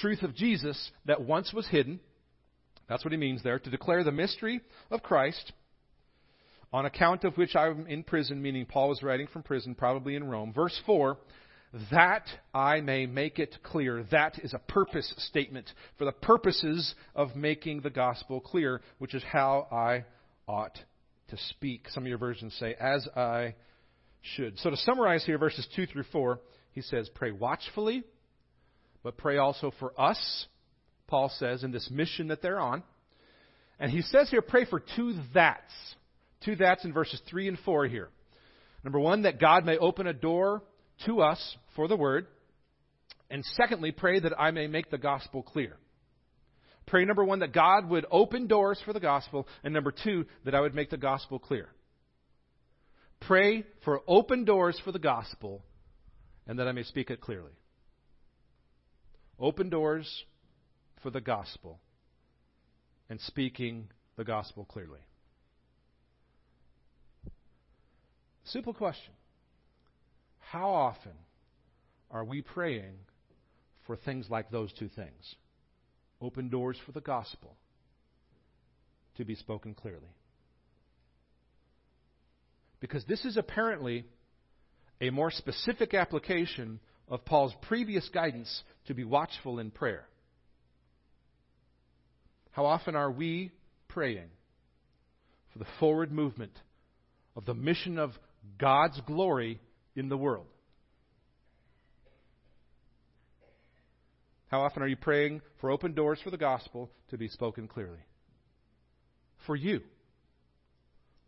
truth 0.02 0.22
of 0.22 0.36
Jesus 0.36 0.92
that 1.06 1.22
once 1.22 1.54
was 1.54 1.68
hidden. 1.68 2.00
That's 2.88 3.04
what 3.04 3.12
he 3.12 3.18
means 3.18 3.44
there. 3.44 3.60
To 3.60 3.70
declare 3.70 4.04
the 4.04 4.12
mystery 4.12 4.62
of 4.92 5.04
Christ 5.04 5.52
on 6.74 6.86
account 6.86 7.24
of 7.24 7.38
which 7.38 7.56
I'm 7.56 7.88
in 7.88 8.04
prison, 8.04 8.42
meaning 8.42 8.66
Paul 8.66 8.90
was 8.90 9.04
writing 9.04 9.28
from 9.28 9.44
prison, 9.44 9.76
probably 9.76 10.16
in 10.16 10.28
Rome. 10.28 10.54
Verse 10.54 10.80
4 10.86 11.18
that 11.92 12.26
I 12.54 12.80
may 12.80 13.06
make 13.06 13.40
it 13.40 13.58
clear. 13.62 14.04
That 14.12 14.40
is 14.40 14.54
a 14.54 14.60
purpose 14.60 15.14
statement 15.18 15.70
for 15.98 16.06
the 16.06 16.14
purposes 16.14 16.96
of 17.14 17.36
making 17.36 17.82
the 17.82 17.90
gospel 17.90 18.40
clear, 18.40 18.82
which 19.00 19.14
is 19.14 19.24
how 19.24 19.68
I 19.70 20.06
ought 20.48 20.80
to 21.30 21.38
speak. 21.50 21.90
Some 21.90 22.04
of 22.04 22.08
your 22.08 22.18
versions 22.18 22.56
say, 22.58 22.74
as 22.80 23.08
I 23.16 23.56
should. 24.22 24.58
So 24.60 24.70
to 24.70 24.78
summarize 24.78 25.26
here, 25.26 25.38
verses 25.38 25.68
2 25.76 25.88
through 25.88 26.06
4, 26.12 26.40
he 26.72 26.82
says, 26.82 27.10
Pray 27.14 27.32
watchfully, 27.32 28.04
but 29.04 29.18
pray 29.18 29.38
also 29.38 29.72
for 29.80 29.94
us, 30.00 30.48
Paul 31.08 31.32
says, 31.38 31.64
in 31.64 31.72
this 31.72 31.90
mission 31.92 32.28
that 32.30 32.42
they're 32.42 32.60
on. 32.60 32.84
And 33.80 33.92
he 33.92 34.02
says 34.02 34.30
here, 34.30 34.42
pray 34.42 34.66
for 34.66 34.82
two 34.96 35.14
that's. 35.34 35.72
Two 36.46 36.56
that's 36.56 36.86
in 36.86 36.94
verses 36.94 37.22
3 37.29 37.48
and 37.48 37.60
4 37.60 37.88
here. 37.88 38.10
Number 38.84 39.00
one, 39.00 39.24
that 39.24 39.39
God 39.39 39.65
may 39.65 39.77
open 39.77 40.08
a 40.08 40.13
door 40.13 40.63
to 41.06 41.22
us 41.22 41.58
for 41.75 41.88
the 41.88 41.96
word. 41.96 42.27
And 43.29 43.44
secondly, 43.56 43.91
pray 43.91 44.20
that 44.20 44.39
I 44.39 44.51
may 44.51 44.67
make 44.67 44.89
the 44.89 44.98
gospel 44.98 45.44
clear. 45.44 45.77
Pray, 46.86 47.03
number 47.03 47.24
one, 47.24 47.39
that 47.39 47.53
God 47.53 47.89
would 47.89 48.06
open 48.10 48.48
doors 48.48 48.79
for 48.86 48.94
the 48.94 49.00
gospel. 49.00 49.48
And 49.63 49.74
number 49.74 49.91
two, 49.91 50.25
that 50.46 50.56
I 50.56 50.62
would 50.62 50.74
make 50.74 50.89
the 50.89 50.98
gospel 50.98 51.38
clear. 51.38 51.67
Pray 53.20 53.65
for 53.84 54.01
open 54.08 54.46
doors 54.46 54.79
for 54.86 54.91
the 54.91 55.00
gospel 55.00 55.63
and 56.48 56.60
that 56.60 56.67
I 56.67 56.72
may 56.72 56.84
speak 56.84 57.10
it 57.10 57.20
clearly. 57.20 57.51
Open 59.39 59.70
doors 59.70 60.24
for 61.03 61.10
the 61.10 61.22
gospel 61.22 61.79
and 63.10 63.20
speaking 63.22 63.89
the 64.15 64.24
gospel 64.24 64.65
clearly. 64.65 65.00
Simple 68.51 68.74
question. 68.74 69.13
How 70.39 70.70
often 70.70 71.12
are 72.10 72.24
we 72.24 72.42
praying 72.42 72.94
for 73.86 73.98
things 73.98 74.27
like 74.30 74.50
those 74.50 74.72
two 74.74 74.88
things? 74.88 75.36
Open 76.22 76.50
doors 76.50 76.77
for 76.86 76.94
the 76.94 77.01
gospel 77.01 77.56
to 79.18 79.25
be 79.25 79.36
spoken 79.36 79.74
clearly. 79.74 80.08
Because 82.80 83.04
this 83.06 83.25
is 83.25 83.36
apparently 83.36 84.06
a 85.01 85.10
more 85.10 85.32
specific 85.32 85.94
application 85.94 86.80
of 87.10 87.25
Paul's 87.25 87.54
previous 87.68 88.08
guidance 88.10 88.63
to 88.88 88.94
be 88.94 89.04
watchful 89.04 89.60
in 89.60 89.72
prayer. 89.72 90.06
How 92.51 92.66
often 92.66 92.96
are 92.96 93.12
we 93.12 93.51
praying 93.89 94.30
for 95.51 95.60
the 95.60 95.68
forward 95.80 96.12
movement 96.12 96.54
of 97.36 97.46
the 97.46 97.54
mission 97.54 98.00
of 98.00 98.12
God's 98.58 99.00
glory 99.01 99.60
in 99.96 100.10
the 100.10 100.18
world? 100.18 100.48
How 104.50 104.62
often 104.62 104.82
are 104.82 104.88
you 104.88 104.96
praying 104.96 105.42
for 105.60 105.70
open 105.70 105.94
doors 105.94 106.20
for 106.24 106.32
the 106.32 106.38
gospel 106.38 106.89
to 107.10 107.18
be 107.18 107.27
spoken 107.27 107.68
clearly? 107.68 108.00
For 109.46 109.56
you, 109.56 109.82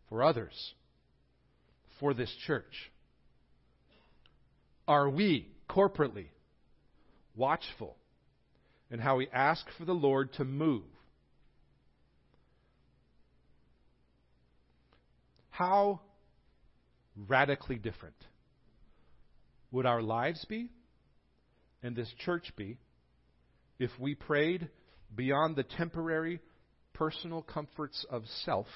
for 0.08 0.22
others, 0.22 0.74
for 1.98 2.14
this 2.14 2.34
church. 2.46 2.90
Are 4.88 5.08
we 5.08 5.48
corporately 5.68 6.26
watchful 7.36 7.96
in 8.90 8.98
how 8.98 9.16
we 9.16 9.28
ask 9.32 9.64
for 9.78 9.84
the 9.84 9.92
Lord 9.92 10.32
to 10.34 10.44
move? 10.44 10.82
How 15.50 16.00
radically 17.28 17.76
different 17.76 18.16
would 19.70 19.86
our 19.86 20.02
lives 20.02 20.44
be 20.48 20.68
and 21.82 21.94
this 21.94 22.12
church 22.24 22.52
be 22.56 22.78
if 23.78 23.90
we 23.98 24.14
prayed 24.14 24.68
beyond 25.14 25.56
the 25.56 25.62
temporary 25.62 26.40
personal 26.92 27.42
comforts 27.42 28.04
of 28.10 28.22
self 28.44 28.66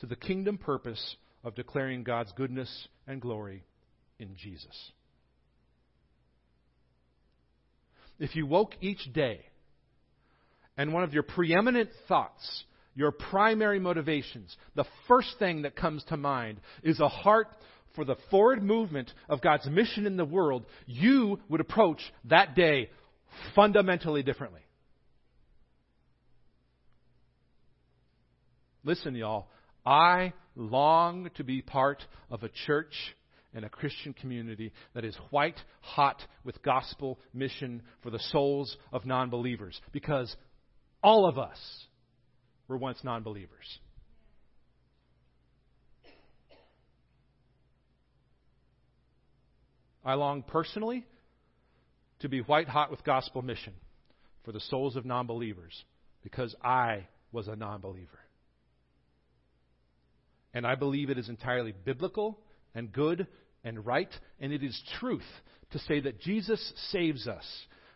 to 0.00 0.06
the 0.06 0.16
kingdom 0.16 0.58
purpose 0.58 1.16
of 1.44 1.54
declaring 1.54 2.02
God's 2.02 2.32
goodness 2.32 2.88
and 3.06 3.20
glory 3.20 3.64
in 4.18 4.36
Jesus. 4.36 4.92
If 8.18 8.36
you 8.36 8.46
woke 8.46 8.74
each 8.80 9.12
day 9.12 9.40
and 10.76 10.92
one 10.92 11.02
of 11.02 11.12
your 11.12 11.24
preeminent 11.24 11.90
thoughts, 12.06 12.64
your 12.94 13.10
primary 13.10 13.78
motivations, 13.78 14.56
the 14.74 14.84
first 15.08 15.38
thing 15.38 15.62
that 15.62 15.76
comes 15.76 16.04
to 16.04 16.16
mind 16.16 16.60
is 16.82 17.00
a 17.00 17.08
heart 17.08 17.48
for 17.94 18.04
the 18.04 18.16
forward 18.30 18.62
movement 18.62 19.12
of 19.28 19.40
God's 19.40 19.66
mission 19.66 20.06
in 20.06 20.16
the 20.16 20.24
world, 20.24 20.64
you 20.86 21.38
would 21.48 21.60
approach 21.60 22.00
that 22.24 22.54
day 22.54 22.90
fundamentally 23.54 24.22
differently. 24.22 24.60
Listen, 28.84 29.14
y'all, 29.14 29.46
I 29.86 30.32
long 30.56 31.30
to 31.36 31.44
be 31.44 31.62
part 31.62 32.04
of 32.30 32.42
a 32.42 32.50
church 32.66 32.94
and 33.54 33.64
a 33.64 33.68
Christian 33.68 34.12
community 34.12 34.72
that 34.94 35.04
is 35.04 35.16
white 35.30 35.60
hot 35.80 36.20
with 36.44 36.62
gospel 36.62 37.18
mission 37.32 37.82
for 38.02 38.10
the 38.10 38.18
souls 38.18 38.76
of 38.92 39.06
non 39.06 39.30
believers. 39.30 39.80
Because 39.92 40.34
all 41.02 41.28
of 41.28 41.38
us 41.38 41.58
were 42.68 42.76
once 42.76 42.98
non 43.02 43.22
believers. 43.22 43.78
I 50.04 50.14
long 50.14 50.42
personally 50.42 51.06
to 52.20 52.28
be 52.28 52.40
white 52.40 52.68
hot 52.68 52.90
with 52.90 53.04
gospel 53.04 53.42
mission 53.42 53.74
for 54.44 54.52
the 54.52 54.60
souls 54.60 54.96
of 54.96 55.04
non 55.04 55.26
believers 55.26 55.84
because 56.22 56.54
I 56.62 57.06
was 57.30 57.48
a 57.48 57.56
non 57.56 57.80
believer. 57.80 58.08
And 60.54 60.66
I 60.66 60.74
believe 60.74 61.08
it 61.08 61.18
is 61.18 61.28
entirely 61.28 61.72
biblical 61.72 62.38
and 62.74 62.92
good 62.92 63.26
and 63.64 63.86
right, 63.86 64.10
and 64.40 64.52
it 64.52 64.62
is 64.62 64.80
truth 64.98 65.22
to 65.70 65.78
say 65.80 66.00
that 66.00 66.20
Jesus 66.20 66.72
saves 66.90 67.26
us 67.26 67.44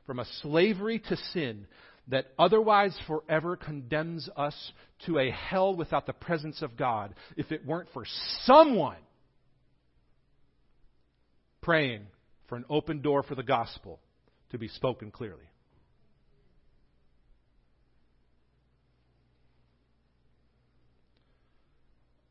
from 0.06 0.20
a 0.20 0.26
slavery 0.42 1.00
to 1.00 1.16
sin 1.32 1.66
that 2.08 2.26
otherwise 2.38 2.96
forever 3.06 3.56
condemns 3.56 4.28
us 4.36 4.72
to 5.06 5.18
a 5.18 5.30
hell 5.30 5.74
without 5.74 6.06
the 6.06 6.12
presence 6.12 6.62
of 6.62 6.76
God 6.76 7.14
if 7.36 7.50
it 7.50 7.66
weren't 7.66 7.88
for 7.92 8.04
someone 8.42 8.96
praying 11.62 12.06
for 12.48 12.56
an 12.56 12.64
open 12.70 13.02
door 13.02 13.24
for 13.24 13.34
the 13.34 13.42
gospel 13.42 13.98
to 14.50 14.58
be 14.58 14.68
spoken 14.68 15.10
clearly. 15.10 15.42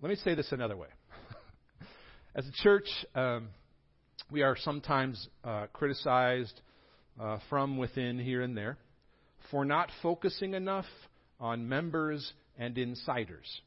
Let 0.01 0.09
me 0.09 0.15
say 0.23 0.35
this 0.35 0.51
another 0.51 0.77
way. 0.77 0.87
As 2.35 2.47
a 2.47 2.51
church, 2.63 2.87
um, 3.13 3.49
we 4.31 4.41
are 4.41 4.55
sometimes 4.55 5.27
uh, 5.43 5.65
criticized 5.73 6.61
uh, 7.19 7.39
from 7.49 7.77
within 7.77 8.19
here 8.19 8.41
and 8.41 8.55
there 8.55 8.77
for 9.51 9.65
not 9.65 9.89
focusing 10.01 10.53
enough 10.53 10.85
on 11.39 11.67
members 11.67 12.33
and 12.57 12.77
insiders. 12.77 13.61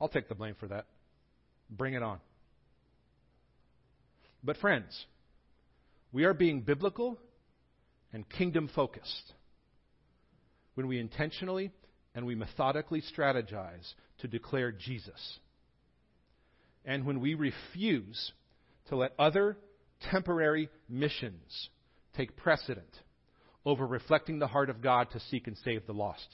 I'll 0.00 0.08
take 0.08 0.28
the 0.28 0.34
blame 0.34 0.54
for 0.58 0.68
that. 0.68 0.86
Bring 1.70 1.94
it 1.94 2.02
on. 2.02 2.18
But, 4.42 4.58
friends, 4.58 5.06
we 6.12 6.24
are 6.24 6.34
being 6.34 6.60
biblical 6.60 7.18
and 8.12 8.28
kingdom 8.28 8.70
focused 8.74 9.32
when 10.74 10.86
we 10.86 11.00
intentionally 11.00 11.72
and 12.14 12.24
we 12.24 12.34
methodically 12.34 13.02
strategize 13.14 13.92
to 14.18 14.28
declare 14.28 14.72
Jesus. 14.72 15.38
And 16.84 17.04
when 17.04 17.20
we 17.20 17.34
refuse 17.34 18.32
to 18.88 18.96
let 18.96 19.12
other 19.18 19.58
temporary 20.10 20.68
missions 20.88 21.68
take 22.16 22.36
precedent 22.36 22.88
over 23.66 23.84
reflecting 23.84 24.38
the 24.38 24.46
heart 24.46 24.70
of 24.70 24.80
God 24.80 25.10
to 25.10 25.20
seek 25.28 25.48
and 25.48 25.56
save 25.64 25.86
the 25.86 25.92
lost. 25.92 26.26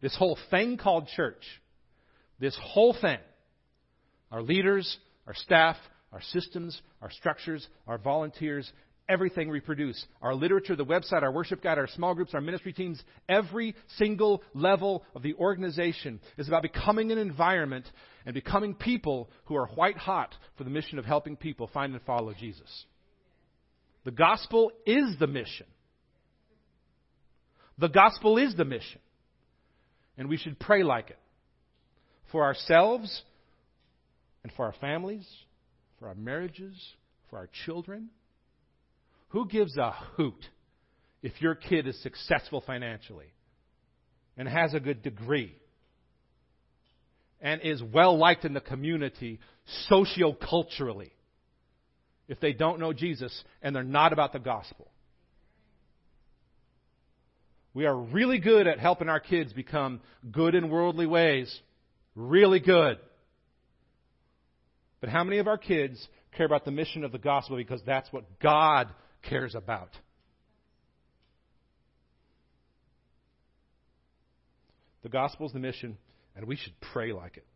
This 0.00 0.16
whole 0.16 0.38
thing 0.50 0.78
called 0.78 1.08
church, 1.14 1.42
this 2.40 2.58
whole 2.60 2.96
thing, 2.98 3.18
our 4.32 4.42
leaders, 4.42 4.98
our 5.26 5.34
staff, 5.34 5.76
our 6.12 6.22
systems, 6.22 6.80
our 7.00 7.10
structures, 7.10 7.66
our 7.86 7.98
volunteers, 7.98 8.70
everything 9.08 9.50
we 9.50 9.60
produce 9.60 10.02
our 10.22 10.34
literature, 10.34 10.76
the 10.76 10.84
website, 10.84 11.22
our 11.22 11.32
worship 11.32 11.62
guide, 11.62 11.78
our 11.78 11.88
small 11.88 12.14
groups, 12.14 12.34
our 12.34 12.40
ministry 12.40 12.72
teams 12.72 13.02
every 13.28 13.74
single 13.98 14.42
level 14.54 15.04
of 15.14 15.22
the 15.22 15.34
organization 15.34 16.20
is 16.38 16.48
about 16.48 16.62
becoming 16.62 17.12
an 17.12 17.18
environment 17.18 17.84
and 18.24 18.34
becoming 18.34 18.74
people 18.74 19.28
who 19.44 19.56
are 19.56 19.66
white 19.68 19.98
hot 19.98 20.34
for 20.56 20.64
the 20.64 20.70
mission 20.70 20.98
of 20.98 21.04
helping 21.04 21.36
people 21.36 21.68
find 21.72 21.92
and 21.92 22.02
follow 22.02 22.32
Jesus. 22.32 22.86
The 24.04 24.10
gospel 24.10 24.70
is 24.86 25.16
the 25.18 25.26
mission. 25.26 25.66
The 27.78 27.88
gospel 27.88 28.38
is 28.38 28.54
the 28.54 28.64
mission. 28.64 29.00
And 30.16 30.28
we 30.28 30.36
should 30.36 30.58
pray 30.58 30.82
like 30.82 31.10
it 31.10 31.18
for 32.30 32.44
ourselves 32.44 33.22
and 34.42 34.52
for 34.52 34.66
our 34.66 34.74
families, 34.80 35.26
for 35.98 36.08
our 36.08 36.14
marriages, 36.14 36.76
for 37.30 37.38
our 37.38 37.48
children 37.64 38.10
who 39.30 39.48
gives 39.48 39.76
a 39.76 39.90
hoot 40.16 40.46
if 41.22 41.40
your 41.40 41.56
kid 41.56 41.88
is 41.88 42.00
successful 42.02 42.62
financially 42.64 43.32
and 44.36 44.46
has 44.46 44.74
a 44.74 44.80
good 44.80 45.02
degree 45.02 45.56
and 47.40 47.60
is 47.62 47.82
well 47.82 48.16
liked 48.16 48.44
in 48.44 48.52
the 48.52 48.60
community 48.60 49.40
socioculturally 49.90 51.10
if 52.28 52.40
they 52.40 52.52
don't 52.52 52.80
know 52.80 52.92
Jesus 52.92 53.44
and 53.62 53.74
they're 53.74 53.82
not 53.82 54.12
about 54.12 54.32
the 54.32 54.38
gospel? 54.38 54.88
We 57.74 57.86
are 57.86 57.96
really 57.96 58.38
good 58.38 58.66
at 58.66 58.78
helping 58.78 59.08
our 59.08 59.20
kids 59.20 59.52
become 59.52 60.00
good 60.30 60.54
in 60.54 60.70
worldly 60.70 61.06
ways. 61.06 61.52
Really 62.14 62.60
good. 62.60 62.98
But 65.00 65.10
how 65.10 65.24
many 65.24 65.38
of 65.38 65.48
our 65.48 65.58
kids 65.58 66.08
care 66.36 66.46
about 66.46 66.64
the 66.64 66.70
mission 66.70 67.04
of 67.04 67.12
the 67.12 67.18
gospel 67.18 67.56
because 67.56 67.80
that's 67.84 68.12
what 68.12 68.38
God 68.40 68.88
cares 69.22 69.54
about. 69.54 69.90
The 75.02 75.08
gospel 75.08 75.46
is 75.46 75.52
the 75.52 75.58
mission, 75.58 75.98
and 76.34 76.46
we 76.46 76.56
should 76.56 76.72
pray 76.92 77.12
like 77.12 77.36
it. 77.36 77.46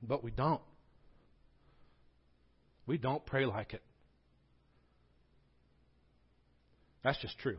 but 0.00 0.22
we 0.22 0.30
don't. 0.30 0.62
We 2.88 2.98
don't 2.98 3.24
pray 3.26 3.44
like 3.44 3.74
it. 3.74 3.82
That's 7.04 7.20
just 7.20 7.38
true. 7.38 7.58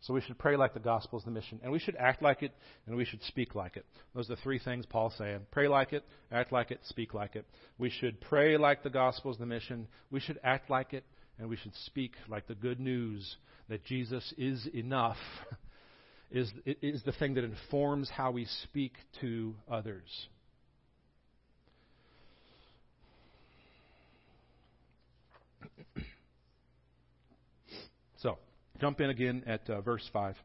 So 0.00 0.12
we 0.12 0.20
should 0.20 0.38
pray 0.38 0.56
like 0.56 0.74
the 0.74 0.80
gospel 0.80 1.18
is 1.18 1.24
the 1.24 1.30
mission. 1.30 1.60
And 1.62 1.70
we 1.70 1.78
should 1.78 1.94
act 1.96 2.20
like 2.20 2.42
it, 2.42 2.52
and 2.86 2.96
we 2.96 3.04
should 3.04 3.22
speak 3.22 3.54
like 3.54 3.76
it. 3.76 3.86
Those 4.14 4.28
are 4.28 4.34
the 4.34 4.42
three 4.42 4.58
things 4.58 4.86
Paul's 4.86 5.14
saying. 5.18 5.40
Pray 5.52 5.68
like 5.68 5.92
it, 5.92 6.04
act 6.32 6.50
like 6.52 6.72
it, 6.72 6.80
speak 6.84 7.14
like 7.14 7.36
it. 7.36 7.46
We 7.78 7.90
should 7.90 8.20
pray 8.20 8.56
like 8.56 8.82
the 8.82 8.90
gospel 8.90 9.30
is 9.30 9.38
the 9.38 9.46
mission. 9.46 9.86
We 10.10 10.18
should 10.18 10.40
act 10.42 10.70
like 10.70 10.94
it, 10.94 11.04
and 11.38 11.48
we 11.48 11.56
should 11.56 11.74
speak 11.86 12.12
like 12.28 12.48
the 12.48 12.54
good 12.54 12.80
news 12.80 13.36
that 13.68 13.84
Jesus 13.84 14.34
is 14.36 14.66
enough 14.74 15.18
is, 16.32 16.50
is 16.64 17.04
the 17.04 17.12
thing 17.12 17.34
that 17.34 17.44
informs 17.44 18.10
how 18.10 18.32
we 18.32 18.46
speak 18.64 18.94
to 19.20 19.54
others. 19.70 20.28
so, 28.18 28.38
jump 28.80 29.00
in 29.00 29.10
again 29.10 29.42
at 29.46 29.68
uh, 29.68 29.80
verse 29.80 30.08
5. 30.12 30.36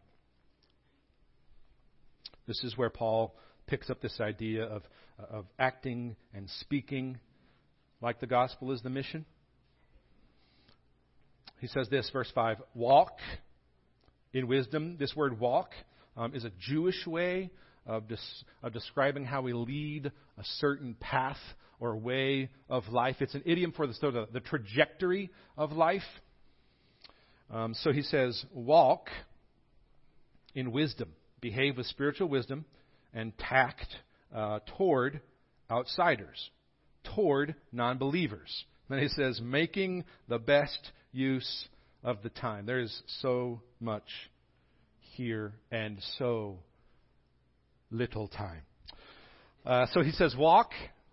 This 2.47 2.63
is 2.63 2.77
where 2.77 2.89
Paul 2.89 3.35
picks 3.67 3.89
up 3.89 4.01
this 4.01 4.19
idea 4.19 4.65
of, 4.65 4.83
of 5.17 5.45
acting 5.57 6.15
and 6.33 6.49
speaking 6.61 7.19
like 8.01 8.19
the 8.19 8.27
gospel 8.27 8.71
is 8.71 8.81
the 8.81 8.89
mission. 8.89 9.25
He 11.59 11.67
says 11.67 11.87
this, 11.89 12.09
verse 12.11 12.29
5 12.35 12.57
Walk 12.75 13.17
in 14.33 14.47
wisdom. 14.47 14.97
This 14.99 15.15
word 15.15 15.39
walk 15.39 15.69
um, 16.17 16.35
is 16.35 16.43
a 16.43 16.51
Jewish 16.59 17.07
way 17.07 17.51
of, 17.85 18.07
des- 18.07 18.15
of 18.61 18.73
describing 18.73 19.25
how 19.25 19.41
we 19.41 19.53
lead 19.53 20.07
a 20.37 20.43
certain 20.59 20.95
path 20.99 21.37
or 21.79 21.95
way 21.95 22.49
of 22.69 22.89
life. 22.89 23.17
It's 23.19 23.35
an 23.35 23.43
idiom 23.45 23.71
for 23.71 23.87
the, 23.87 23.93
so 23.93 24.11
the, 24.11 24.27
the 24.31 24.39
trajectory 24.39 25.31
of 25.57 25.71
life. 25.71 26.01
Um, 27.53 27.75
so 27.75 27.91
he 27.91 28.01
says, 28.01 28.43
walk 28.51 29.09
in 30.55 30.71
wisdom, 30.71 31.09
behave 31.39 31.77
with 31.77 31.85
spiritual 31.85 32.27
wisdom 32.27 32.65
and 33.13 33.37
tact 33.37 33.85
uh, 34.35 34.59
toward 34.75 35.21
outsiders, 35.69 36.49
toward 37.15 37.53
non 37.71 37.99
believers. 37.99 38.65
Then 38.89 38.99
he 38.99 39.07
says, 39.07 39.39
making 39.39 40.03
the 40.27 40.39
best 40.39 40.91
use 41.11 41.67
of 42.03 42.23
the 42.23 42.29
time. 42.29 42.65
There 42.65 42.79
is 42.79 43.03
so 43.21 43.61
much 43.79 44.07
here 44.99 45.53
and 45.71 45.99
so 46.17 46.57
little 47.91 48.27
time. 48.27 48.61
Uh, 49.63 49.85
so 49.93 50.01
he 50.01 50.11
says, 50.11 50.35
Walk, 50.35 50.71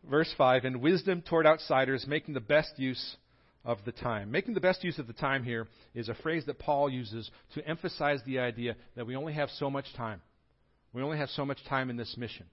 verse 0.08 0.32
5, 0.38 0.64
in 0.64 0.80
wisdom 0.80 1.22
toward 1.22 1.46
outsiders, 1.46 2.06
making 2.08 2.32
the 2.32 2.40
best 2.40 2.78
use 2.78 3.16
of 3.64 3.78
the 3.84 3.92
time. 3.92 4.30
Making 4.30 4.54
the 4.54 4.60
best 4.60 4.84
use 4.84 4.98
of 4.98 5.06
the 5.06 5.12
time 5.12 5.44
here 5.44 5.66
is 5.94 6.08
a 6.08 6.14
phrase 6.14 6.44
that 6.46 6.58
Paul 6.58 6.88
uses 6.88 7.30
to 7.54 7.66
emphasize 7.66 8.20
the 8.24 8.38
idea 8.38 8.76
that 8.96 9.06
we 9.06 9.16
only 9.16 9.34
have 9.34 9.50
so 9.50 9.70
much 9.70 9.92
time. 9.94 10.22
We 10.92 11.02
only 11.02 11.18
have 11.18 11.28
so 11.30 11.44
much 11.44 11.58
time 11.68 11.90
in 11.90 11.96
this 11.96 12.16
mission. 12.16 12.46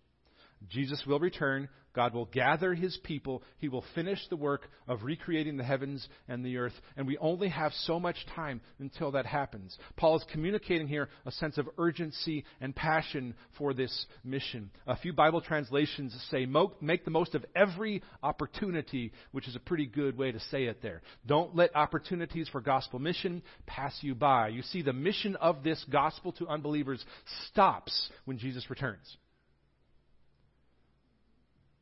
Jesus 0.69 1.03
will 1.05 1.19
return. 1.19 1.69
God 1.93 2.13
will 2.13 2.25
gather 2.25 2.75
his 2.75 2.95
people. 3.03 3.41
He 3.57 3.69
will 3.69 3.83
finish 3.95 4.19
the 4.29 4.35
work 4.35 4.69
of 4.87 5.03
recreating 5.03 5.57
the 5.57 5.63
heavens 5.63 6.07
and 6.27 6.45
the 6.45 6.57
earth. 6.57 6.73
And 6.95 7.07
we 7.07 7.17
only 7.17 7.49
have 7.49 7.73
so 7.73 7.99
much 7.99 8.17
time 8.35 8.61
until 8.77 9.11
that 9.11 9.25
happens. 9.25 9.75
Paul 9.95 10.17
is 10.17 10.25
communicating 10.31 10.87
here 10.87 11.09
a 11.25 11.31
sense 11.31 11.57
of 11.57 11.67
urgency 11.79 12.45
and 12.61 12.75
passion 12.75 13.33
for 13.57 13.73
this 13.73 14.05
mission. 14.23 14.69
A 14.85 14.95
few 14.95 15.11
Bible 15.11 15.41
translations 15.41 16.15
say, 16.29 16.45
make 16.81 17.03
the 17.03 17.09
most 17.09 17.33
of 17.33 17.43
every 17.55 18.03
opportunity, 18.21 19.11
which 19.31 19.47
is 19.47 19.55
a 19.55 19.59
pretty 19.59 19.87
good 19.87 20.17
way 20.17 20.31
to 20.31 20.39
say 20.51 20.65
it 20.65 20.83
there. 20.83 21.01
Don't 21.25 21.55
let 21.55 21.75
opportunities 21.75 22.47
for 22.49 22.61
gospel 22.61 22.99
mission 22.99 23.41
pass 23.65 23.97
you 24.01 24.13
by. 24.13 24.49
You 24.49 24.61
see, 24.61 24.83
the 24.83 24.93
mission 24.93 25.35
of 25.37 25.63
this 25.63 25.83
gospel 25.89 26.31
to 26.33 26.47
unbelievers 26.47 27.03
stops 27.49 28.09
when 28.25 28.37
Jesus 28.37 28.69
returns. 28.69 29.17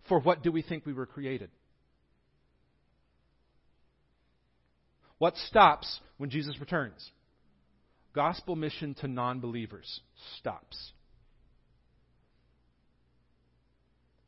For 0.08 0.20
what 0.20 0.44
do 0.44 0.52
we 0.52 0.62
think 0.62 0.86
we 0.86 0.94
were 0.94 1.06
created? 1.06 1.50
What 5.18 5.36
stops 5.38 6.00
when 6.18 6.30
Jesus 6.30 6.60
returns? 6.60 7.10
Gospel 8.14 8.56
mission 8.56 8.94
to 8.96 9.08
non 9.08 9.40
believers 9.40 10.02
stops. 10.38 10.92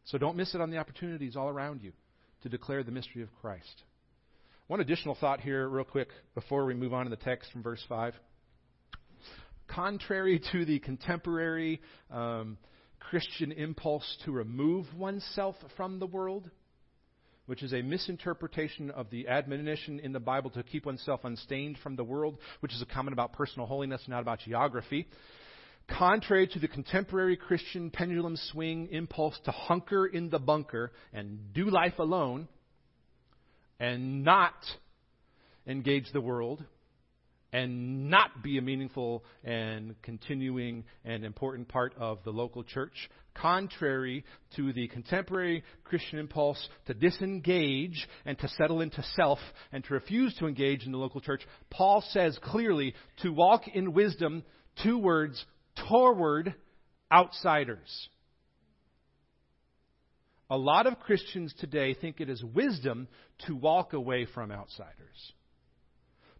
So 0.05 0.17
don't 0.17 0.37
miss 0.37 0.55
it 0.55 0.61
on 0.61 0.71
the 0.71 0.77
opportunities 0.77 1.35
all 1.35 1.49
around 1.49 1.81
you 1.83 1.91
to 2.43 2.49
declare 2.49 2.83
the 2.83 2.91
mystery 2.91 3.21
of 3.21 3.29
Christ. 3.41 3.83
One 4.67 4.79
additional 4.79 5.15
thought 5.15 5.41
here, 5.41 5.67
real 5.67 5.85
quick, 5.85 6.09
before 6.33 6.65
we 6.65 6.73
move 6.73 6.93
on 6.93 7.05
to 7.05 7.09
the 7.09 7.15
text 7.15 7.51
from 7.51 7.63
verse 7.63 7.83
5. 7.87 8.13
Contrary 9.67 10.41
to 10.51 10.65
the 10.65 10.79
contemporary 10.79 11.81
um, 12.09 12.57
Christian 12.99 13.51
impulse 13.51 14.17
to 14.25 14.31
remove 14.31 14.85
oneself 14.95 15.55
from 15.75 15.99
the 15.99 16.07
world, 16.07 16.49
which 17.45 17.63
is 17.63 17.73
a 17.73 17.81
misinterpretation 17.81 18.91
of 18.91 19.09
the 19.09 19.27
admonition 19.27 19.99
in 19.99 20.11
the 20.11 20.19
Bible 20.19 20.49
to 20.51 20.63
keep 20.63 20.85
oneself 20.85 21.21
unstained 21.23 21.77
from 21.81 21.95
the 21.95 22.03
world, 22.03 22.37
which 22.59 22.73
is 22.73 22.81
a 22.81 22.85
comment 22.85 23.13
about 23.13 23.33
personal 23.33 23.67
holiness, 23.67 24.01
not 24.07 24.21
about 24.21 24.39
geography. 24.39 25.07
Contrary 25.87 26.47
to 26.47 26.59
the 26.59 26.67
contemporary 26.67 27.37
Christian 27.37 27.89
pendulum 27.89 28.35
swing 28.51 28.89
impulse 28.91 29.39
to 29.45 29.51
hunker 29.51 30.05
in 30.05 30.29
the 30.29 30.39
bunker 30.39 30.91
and 31.13 31.53
do 31.53 31.69
life 31.69 31.97
alone 31.99 32.49
and 33.79 34.23
not 34.23 34.53
engage 35.65 36.11
the 36.11 36.21
world, 36.21 36.63
and 37.53 38.09
not 38.09 38.43
be 38.43 38.57
a 38.57 38.61
meaningful 38.61 39.23
and 39.43 39.99
continuing 40.01 40.83
and 41.05 41.23
important 41.23 41.67
part 41.67 41.93
of 41.97 42.19
the 42.23 42.31
local 42.31 42.63
church, 42.63 43.09
contrary 43.33 44.25
to 44.55 44.73
the 44.73 44.87
contemporary 44.87 45.63
Christian 45.83 46.19
impulse 46.19 46.67
to 46.87 46.93
disengage 46.93 48.07
and 48.25 48.37
to 48.39 48.47
settle 48.49 48.81
into 48.81 49.03
self 49.15 49.39
and 49.71 49.83
to 49.85 49.93
refuse 49.93 50.35
to 50.35 50.47
engage 50.47 50.85
in 50.85 50.91
the 50.91 50.97
local 50.97 51.21
church, 51.21 51.41
Paul 51.69 52.03
says 52.09 52.37
clearly 52.43 52.95
to 53.21 53.31
walk 53.31 53.67
in 53.67 53.93
wisdom, 53.93 54.43
two 54.83 54.97
words, 54.97 55.43
toward 55.87 56.53
outsiders. 57.11 58.09
A 60.49 60.57
lot 60.57 60.87
of 60.87 60.99
Christians 60.99 61.53
today 61.59 61.93
think 61.93 62.21
it 62.21 62.29
is 62.29 62.43
wisdom 62.43 63.07
to 63.45 63.55
walk 63.55 63.93
away 63.93 64.25
from 64.25 64.51
outsiders. 64.51 65.33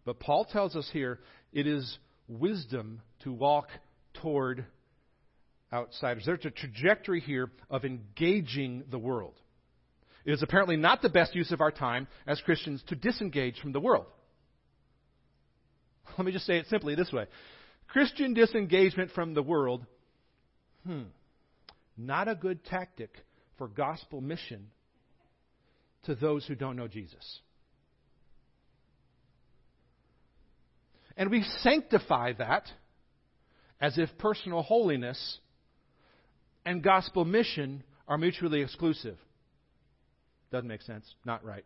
But 0.08 0.20
Paul 0.20 0.46
tells 0.46 0.74
us 0.74 0.88
here 0.90 1.18
it 1.52 1.66
is 1.66 1.98
wisdom 2.28 3.02
to 3.24 3.30
walk 3.30 3.68
toward 4.22 4.64
outsiders. 5.70 6.22
There's 6.24 6.46
a 6.46 6.50
trajectory 6.50 7.20
here 7.20 7.50
of 7.68 7.84
engaging 7.84 8.84
the 8.90 8.98
world. 8.98 9.34
It 10.24 10.32
is 10.32 10.42
apparently 10.42 10.78
not 10.78 11.02
the 11.02 11.10
best 11.10 11.34
use 11.34 11.52
of 11.52 11.60
our 11.60 11.70
time 11.70 12.08
as 12.26 12.40
Christians 12.40 12.82
to 12.86 12.94
disengage 12.94 13.60
from 13.60 13.72
the 13.72 13.80
world. 13.80 14.06
Let 16.16 16.24
me 16.24 16.32
just 16.32 16.46
say 16.46 16.56
it 16.56 16.68
simply 16.68 16.94
this 16.94 17.12
way 17.12 17.26
Christian 17.88 18.32
disengagement 18.32 19.10
from 19.10 19.34
the 19.34 19.42
world, 19.42 19.84
hmm, 20.86 21.02
not 21.98 22.28
a 22.28 22.34
good 22.34 22.64
tactic 22.64 23.10
for 23.58 23.68
gospel 23.68 24.22
mission 24.22 24.68
to 26.04 26.14
those 26.14 26.46
who 26.46 26.54
don't 26.54 26.76
know 26.76 26.88
Jesus. 26.88 27.40
And 31.18 31.30
we 31.30 31.42
sanctify 31.62 32.34
that 32.38 32.70
as 33.80 33.98
if 33.98 34.08
personal 34.18 34.62
holiness 34.62 35.38
and 36.64 36.82
gospel 36.82 37.24
mission 37.24 37.82
are 38.06 38.16
mutually 38.16 38.62
exclusive. 38.62 39.18
Doesn't 40.52 40.68
make 40.68 40.82
sense. 40.82 41.04
Not 41.24 41.44
right. 41.44 41.64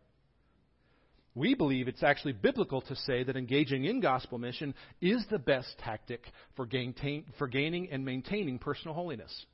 We 1.35 1.55
believe 1.55 1.87
it's 1.87 2.03
actually 2.03 2.33
biblical 2.33 2.81
to 2.81 2.95
say 2.95 3.23
that 3.23 3.37
engaging 3.37 3.85
in 3.85 4.01
gospel 4.01 4.37
mission 4.37 4.73
is 5.01 5.23
the 5.29 5.39
best 5.39 5.75
tactic 5.79 6.21
for, 6.55 6.65
gain, 6.65 6.93
for 7.37 7.47
gaining 7.47 7.89
and 7.91 8.03
maintaining 8.03 8.59
personal 8.59 8.93
holiness. 8.93 9.45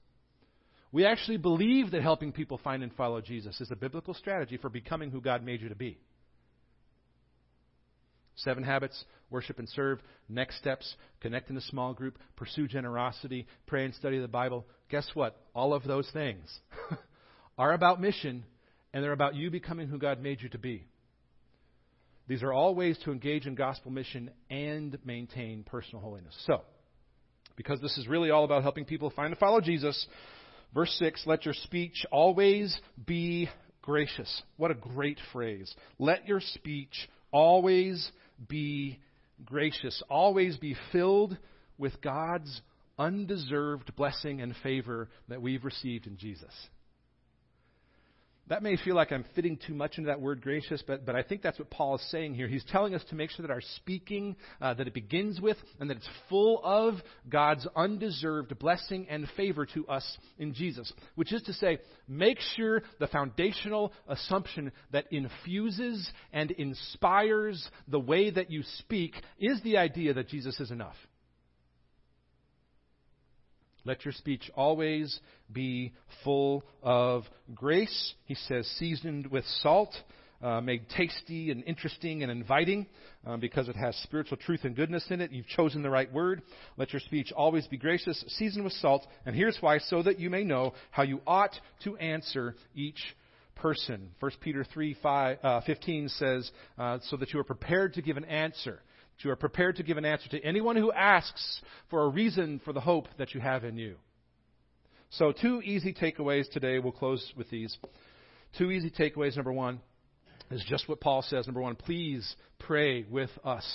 We 0.92 1.06
actually 1.06 1.38
believe 1.38 1.92
that 1.92 2.02
helping 2.02 2.32
people 2.32 2.58
find 2.58 2.84
and 2.84 2.94
follow 2.94 3.22
Jesus 3.22 3.62
is 3.62 3.70
a 3.70 3.76
biblical 3.76 4.14
strategy 4.14 4.58
for 4.58 4.70
becoming 4.70 5.12
who 5.12 5.22
God 5.22 5.44
made 5.44 5.62
you 5.62 5.70
to 5.70 5.76
be. 5.76 6.00
Seven 8.36 8.64
habits, 8.64 9.04
worship 9.30 9.60
and 9.60 9.70
serve. 9.70 10.00
Next 10.28 10.58
steps, 10.58 10.96
connect 11.22 11.50
in 11.50 11.58
a 11.58 11.62
small 11.62 11.94
group, 11.94 12.18
pursue 12.36 12.68
generosity, 12.68 13.48
pray 13.68 13.86
and 13.86 13.94
study 13.96 14.20
the 14.20 14.28
Bible. 14.28 14.66
Guess 14.90 15.10
what? 15.14 15.40
All 15.54 15.74
of 15.74 15.84
those 15.84 16.10
things 16.12 16.60
are 17.58 17.74
about 17.74 18.02
mission, 18.02 18.44
and 18.94 19.04
they're 19.04 19.12
about 19.12 19.36
you 19.36 19.52
becoming 19.52 19.88
who 19.88 19.98
God 19.98 20.22
made 20.22 20.42
you 20.42 20.50
to 20.50 20.58
be. 20.58 20.86
These 22.28 22.44
are 22.44 22.54
all 22.54 22.76
ways 22.76 22.98
to 23.06 23.12
engage 23.12 23.48
in 23.48 23.56
gospel 23.56 23.92
mission 23.92 24.30
and 24.50 24.98
maintain 25.04 25.64
personal 25.64 26.02
holiness. 26.02 26.36
So, 26.46 26.62
because 27.56 27.82
this 27.82 27.98
is 27.98 28.08
really 28.08 28.30
all 28.30 28.46
about 28.46 28.62
helping 28.62 28.86
people 28.86 29.10
find 29.10 29.32
and 29.32 29.40
follow 29.40 29.62
Jesus, 29.62 30.08
Verse 30.74 30.94
6 31.00 31.24
Let 31.26 31.46
your 31.46 31.54
speech 31.54 32.06
always 32.12 32.78
be 33.06 33.50
gracious. 33.82 34.42
What 34.58 34.72
a 34.72 34.76
great 34.76 35.20
phrase. 35.32 35.74
Let 35.98 36.28
your 36.28 36.42
speech 36.42 37.10
always 37.32 38.12
be 38.48 39.00
gracious. 39.46 40.02
Always 40.10 40.58
be 40.58 40.76
filled 40.92 41.38
with 41.78 42.02
God's 42.02 42.62
undeserved 42.98 43.96
blessing 43.96 44.42
and 44.42 44.56
favor 44.62 45.10
that 45.30 45.42
we've 45.42 45.64
received 45.64 46.08
in 46.08 46.18
Jesus. 46.18 46.54
That 48.50 48.64
may 48.64 48.78
feel 48.78 48.96
like 48.96 49.12
I'm 49.12 49.26
fitting 49.36 49.60
too 49.66 49.76
much 49.76 50.00
into 50.00 50.08
that 50.08 50.20
word 50.20 50.42
gracious, 50.42 50.84
but, 50.86 51.06
but 51.06 51.16
I 51.16 51.22
think 51.22 51.44
that's 51.44 51.60
what 51.60 51.70
Paul 51.70 51.96
is 51.96 52.10
saying 52.10 52.34
here. 52.34 52.48
He's 52.48 52.64
telling 52.66 52.96
us 52.96 53.04
to 53.10 53.16
make 53.16 53.30
sure 53.30 53.46
that 53.46 53.54
our 53.54 53.62
speaking, 53.76 54.36
uh, 54.60 54.74
that 54.74 54.88
it 54.88 54.94
begins 54.96 55.40
with, 55.40 55.58
and 55.80 55.88
that 55.90 55.98
it's 55.98 56.10
full 56.30 56.60
of 56.64 56.96
God's 57.30 57.68
undeserved 57.76 58.58
blessing 58.58 59.06
and 59.08 59.30
favor 59.38 59.68
to 59.68 59.88
us 59.88 60.18
in 60.40 60.56
Jesus. 60.56 60.92
Which 61.14 61.32
is 61.32 61.44
to 61.44 61.54
say, 61.54 61.78
make 62.08 62.40
sure 62.56 62.82
the 63.00 63.06
foundational 63.08 63.94
assumption 64.08 64.72
that 64.92 65.06
infuses 65.12 66.12
and 66.34 66.50
inspires 66.50 67.70
the 67.88 68.00
way 68.00 68.32
that 68.32 68.50
you 68.50 68.64
speak 68.80 69.14
is 69.38 69.62
the 69.62 69.78
idea 69.78 70.16
that 70.16 70.28
Jesus 70.28 70.60
is 70.60 70.72
enough. 70.72 70.96
Let 73.90 74.06
your 74.06 74.12
speech 74.12 74.52
always 74.56 75.20
be 75.52 75.94
full 76.24 76.64
of 76.84 77.24
grace. 77.56 78.14
He 78.26 78.36
says, 78.36 78.68
seasoned 78.78 79.26
with 79.26 79.44
salt, 79.64 79.90
uh, 80.44 80.62
made 80.62 80.88
tasty 80.96 81.50
and 81.50 81.64
interesting 81.64 82.22
and 82.22 82.32
inviting 82.32 82.86
um, 83.26 83.40
because 83.40 83.68
it 83.68 83.76
has 83.76 83.96
spiritual 84.04 84.38
truth 84.38 84.60
and 84.64 84.76
goodness 84.76 85.08
in 85.10 85.22
it. 85.22 85.32
You've 85.32 85.48
chosen 85.48 85.82
the 85.82 85.90
right 85.90 86.14
word. 86.14 86.44
Let 86.78 86.94
your 86.94 87.00
speech 87.00 87.32
always 87.36 87.66
be 87.66 87.78
gracious, 87.78 88.24
seasoned 88.28 88.64
with 88.64 88.74
salt. 88.74 89.08
And 89.26 89.36
here's 89.36 89.58
why 89.60 89.80
so 89.80 90.04
that 90.04 90.20
you 90.20 90.30
may 90.30 90.44
know 90.44 90.76
how 90.92 91.02
you 91.02 91.22
ought 91.26 91.60
to 91.86 91.98
answer 91.98 92.54
each 92.76 93.02
person. 93.56 94.12
1 94.20 94.32
Peter 94.40 94.64
3 94.72 94.98
5, 95.02 95.38
uh, 95.42 95.62
15 95.62 96.10
says, 96.10 96.52
uh, 96.78 97.00
so 97.10 97.18
that 97.18 97.34
you 97.34 97.40
are 97.40 97.44
prepared 97.44 97.96
to 97.96 98.04
give 98.04 98.18
an 98.18 98.26
answer 98.26 98.84
you 99.20 99.32
are 99.32 99.36
prepared 99.36 99.76
to 99.78 99.84
give 99.84 99.98
an 99.98 100.06
answer 100.06 100.30
to 100.30 100.44
anyone 100.44 100.76
who 100.76 100.92
asks 100.92 101.62
for 101.90 102.04
a 102.04 102.10
reason 102.10 102.62
for 102.64 102.74
the 102.74 102.80
hope 102.80 103.08
that 103.18 103.34
you 103.34 103.42
have 103.42 103.64
in 103.64 103.78
you. 103.78 103.96
So, 105.12 105.32
two 105.32 105.62
easy 105.62 105.94
takeaways 105.94 106.50
today. 106.52 106.80
We'll 106.80 106.92
close 106.92 107.34
with 107.36 107.50
these. 107.50 107.76
Two 108.58 108.72
easy 108.72 108.92
takeaways. 108.92 109.36
Number 109.36 109.52
one 109.52 109.80
is 110.52 110.64
just 110.68 110.88
what 110.88 111.02
Paul 111.02 111.24
says. 111.24 111.48
Number 111.48 111.62
one, 111.62 111.76
please 111.76 112.36
pray 112.60 113.04
with 113.10 113.32
us 113.44 113.66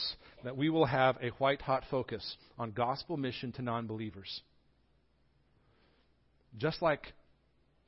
that 0.44 0.56
we 0.56 0.70
will 0.70 0.86
have 0.86 1.16
a 1.20 1.30
white 1.38 1.60
hot 1.60 1.84
focus 1.90 2.36
on 2.58 2.70
gospel 2.70 3.16
mission 3.16 3.52
to 3.52 3.62
non 3.62 3.86
believers. 3.86 4.42
Just 6.56 6.80
like, 6.82 7.12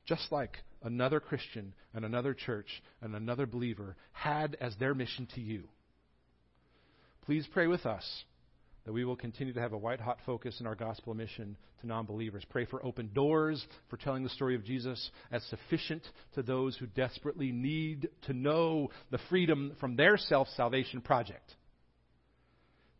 just 0.05 0.31
like 0.31 0.57
another 0.83 1.19
Christian 1.19 1.73
and 1.93 2.03
another 2.03 2.33
church 2.33 2.67
and 3.01 3.15
another 3.15 3.45
believer 3.45 3.95
had 4.11 4.57
as 4.59 4.75
their 4.75 4.93
mission 4.93 5.27
to 5.35 5.41
you. 5.41 5.63
Please 7.27 7.45
pray 7.51 7.67
with 7.67 7.85
us 7.85 8.23
that 8.85 8.93
we 8.93 9.03
will 9.03 9.17
continue 9.17 9.51
to 9.51 9.59
have 9.59 9.73
a 9.73 9.77
white 9.77 9.99
hot 9.99 10.17
focus 10.25 10.61
in 10.61 10.65
our 10.65 10.75
gospel 10.75 11.13
mission 11.13 11.57
to 11.81 11.87
non 11.87 12.05
believers. 12.05 12.45
Pray 12.49 12.63
for 12.63 12.83
open 12.85 13.09
doors, 13.13 13.67
for 13.89 13.97
telling 13.97 14.23
the 14.23 14.29
story 14.29 14.55
of 14.55 14.63
Jesus 14.63 15.11
as 15.29 15.43
sufficient 15.49 16.03
to 16.35 16.41
those 16.41 16.77
who 16.77 16.85
desperately 16.85 17.51
need 17.51 18.07
to 18.27 18.33
know 18.33 18.91
the 19.11 19.19
freedom 19.29 19.73
from 19.81 19.97
their 19.97 20.15
self 20.15 20.47
salvation 20.55 21.01
project. 21.01 21.53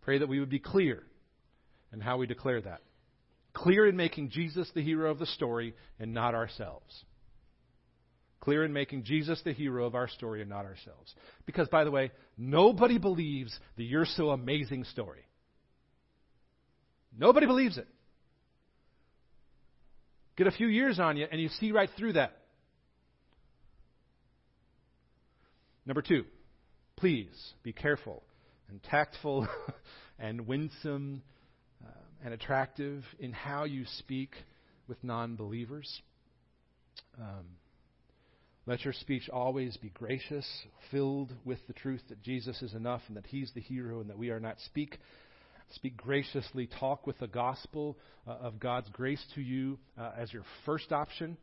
Pray 0.01 0.17
that 0.17 0.27
we 0.27 0.41
would 0.41 0.49
be 0.49 0.59
clear 0.59 1.03
in 1.93 2.01
how 2.01 2.17
we 2.17 2.27
declare 2.27 2.59
that. 2.59 2.81
Clear 3.53 3.87
in 3.87 3.95
making 3.95 4.31
Jesus 4.31 4.69
the 4.75 4.83
hero 4.83 5.09
of 5.09 5.19
the 5.19 5.25
story 5.25 5.73
and 6.01 6.13
not 6.13 6.35
ourselves. 6.35 7.05
Clear 8.39 8.63
in 8.63 8.71
making 8.71 9.03
Jesus 9.03 9.41
the 9.43 9.53
hero 9.53 9.85
of 9.85 9.95
our 9.95 10.07
story 10.07 10.41
and 10.41 10.49
not 10.49 10.65
ourselves. 10.65 11.13
Because, 11.45 11.67
by 11.69 11.83
the 11.83 11.91
way, 11.91 12.11
nobody 12.37 12.97
believes 12.97 13.57
the 13.75 13.83
You're 13.83 14.05
So 14.05 14.29
Amazing 14.29 14.83
story. 14.85 15.25
Nobody 17.17 17.47
believes 17.47 17.77
it. 17.77 17.87
Get 20.35 20.45
a 20.45 20.51
few 20.51 20.67
years 20.67 20.99
on 20.99 21.17
you, 21.17 21.25
and 21.29 21.41
you 21.41 21.49
see 21.49 21.71
right 21.71 21.89
through 21.97 22.13
that. 22.13 22.37
Number 25.85 26.03
two, 26.03 26.25
please 26.95 27.53
be 27.63 27.73
careful 27.73 28.21
and 28.69 28.83
tactful 28.83 29.47
and 30.19 30.45
winsome 30.45 31.23
uh, 31.83 31.89
and 32.23 32.33
attractive 32.33 33.03
in 33.19 33.31
how 33.31 33.63
you 33.63 33.85
speak 33.97 34.35
with 34.87 35.03
non 35.03 35.35
believers. 35.35 36.01
Um, 37.19 37.45
let 38.67 38.83
your 38.83 38.93
speech 38.93 39.29
always 39.31 39.77
be 39.77 39.89
gracious, 39.89 40.45
filled 40.91 41.33
with 41.45 41.59
the 41.67 41.73
truth 41.73 42.01
that 42.09 42.21
Jesus 42.21 42.61
is 42.61 42.73
enough 42.73 43.01
and 43.07 43.15
that 43.15 43.25
He's 43.25 43.49
the 43.55 43.61
hero 43.61 44.01
and 44.01 44.09
that 44.09 44.17
we 44.17 44.29
are 44.29 44.41
not. 44.41 44.57
Speak, 44.65 44.99
speak 45.75 45.95
graciously. 45.95 46.67
Talk 46.77 47.07
with 47.07 47.17
the 47.17 47.27
gospel 47.27 47.97
uh, 48.27 48.31
of 48.31 48.59
God's 48.59 48.89
grace 48.89 49.23
to 49.35 49.41
you 49.41 49.79
uh, 49.97 50.11
as 50.17 50.33
your 50.33 50.43
first 50.65 50.91
option. 50.91 51.37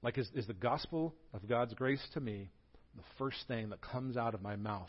Like, 0.00 0.16
is, 0.18 0.30
is 0.36 0.46
the 0.46 0.54
gospel 0.54 1.16
of 1.34 1.48
God's 1.48 1.74
grace 1.74 2.06
to 2.14 2.20
me 2.20 2.52
the 2.94 3.02
first 3.18 3.38
thing 3.48 3.70
that 3.70 3.80
comes 3.80 4.16
out 4.16 4.34
of 4.34 4.40
my 4.40 4.54
mouth 4.54 4.88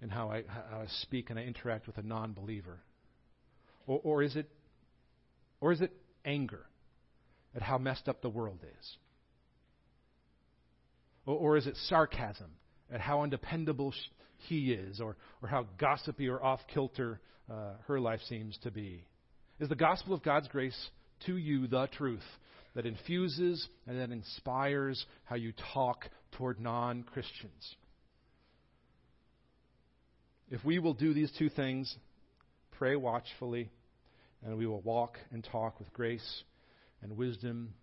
in 0.00 0.08
how 0.08 0.30
I, 0.30 0.44
how 0.48 0.80
I 0.80 0.86
speak 1.02 1.28
and 1.28 1.38
I 1.38 1.42
interact 1.42 1.86
with 1.86 1.98
a 1.98 2.02
non 2.02 2.32
believer? 2.32 2.80
Or, 3.86 4.00
or, 4.02 4.22
is 4.22 4.34
it, 4.34 4.48
or 5.60 5.72
is 5.72 5.82
it 5.82 5.92
anger 6.24 6.64
at 7.54 7.60
how 7.60 7.76
messed 7.76 8.08
up 8.08 8.22
the 8.22 8.30
world 8.30 8.60
is? 8.62 8.96
Or, 11.30 11.52
or 11.52 11.56
is 11.56 11.66
it 11.66 11.76
sarcasm 11.88 12.50
at 12.92 13.00
how 13.00 13.22
undependable 13.22 13.94
he 14.48 14.72
is, 14.72 15.00
or, 15.00 15.16
or 15.42 15.48
how 15.48 15.66
gossipy 15.78 16.28
or 16.28 16.42
off 16.42 16.60
kilter 16.74 17.20
uh, 17.50 17.74
her 17.86 18.00
life 18.00 18.20
seems 18.28 18.58
to 18.64 18.70
be? 18.70 19.04
Is 19.60 19.68
the 19.68 19.76
gospel 19.76 20.14
of 20.14 20.22
God's 20.22 20.48
grace 20.48 20.90
to 21.26 21.36
you 21.36 21.66
the 21.68 21.86
truth 21.86 22.24
that 22.74 22.86
infuses 22.86 23.68
and 23.86 24.00
that 24.00 24.10
inspires 24.10 25.04
how 25.24 25.36
you 25.36 25.52
talk 25.72 26.08
toward 26.32 26.58
non 26.58 27.04
Christians? 27.04 27.76
If 30.50 30.64
we 30.64 30.80
will 30.80 30.94
do 30.94 31.14
these 31.14 31.30
two 31.38 31.48
things, 31.48 31.94
pray 32.72 32.96
watchfully, 32.96 33.70
and 34.44 34.58
we 34.58 34.66
will 34.66 34.80
walk 34.80 35.16
and 35.30 35.44
talk 35.44 35.78
with 35.78 35.92
grace 35.92 36.42
and 37.02 37.16
wisdom 37.16 37.74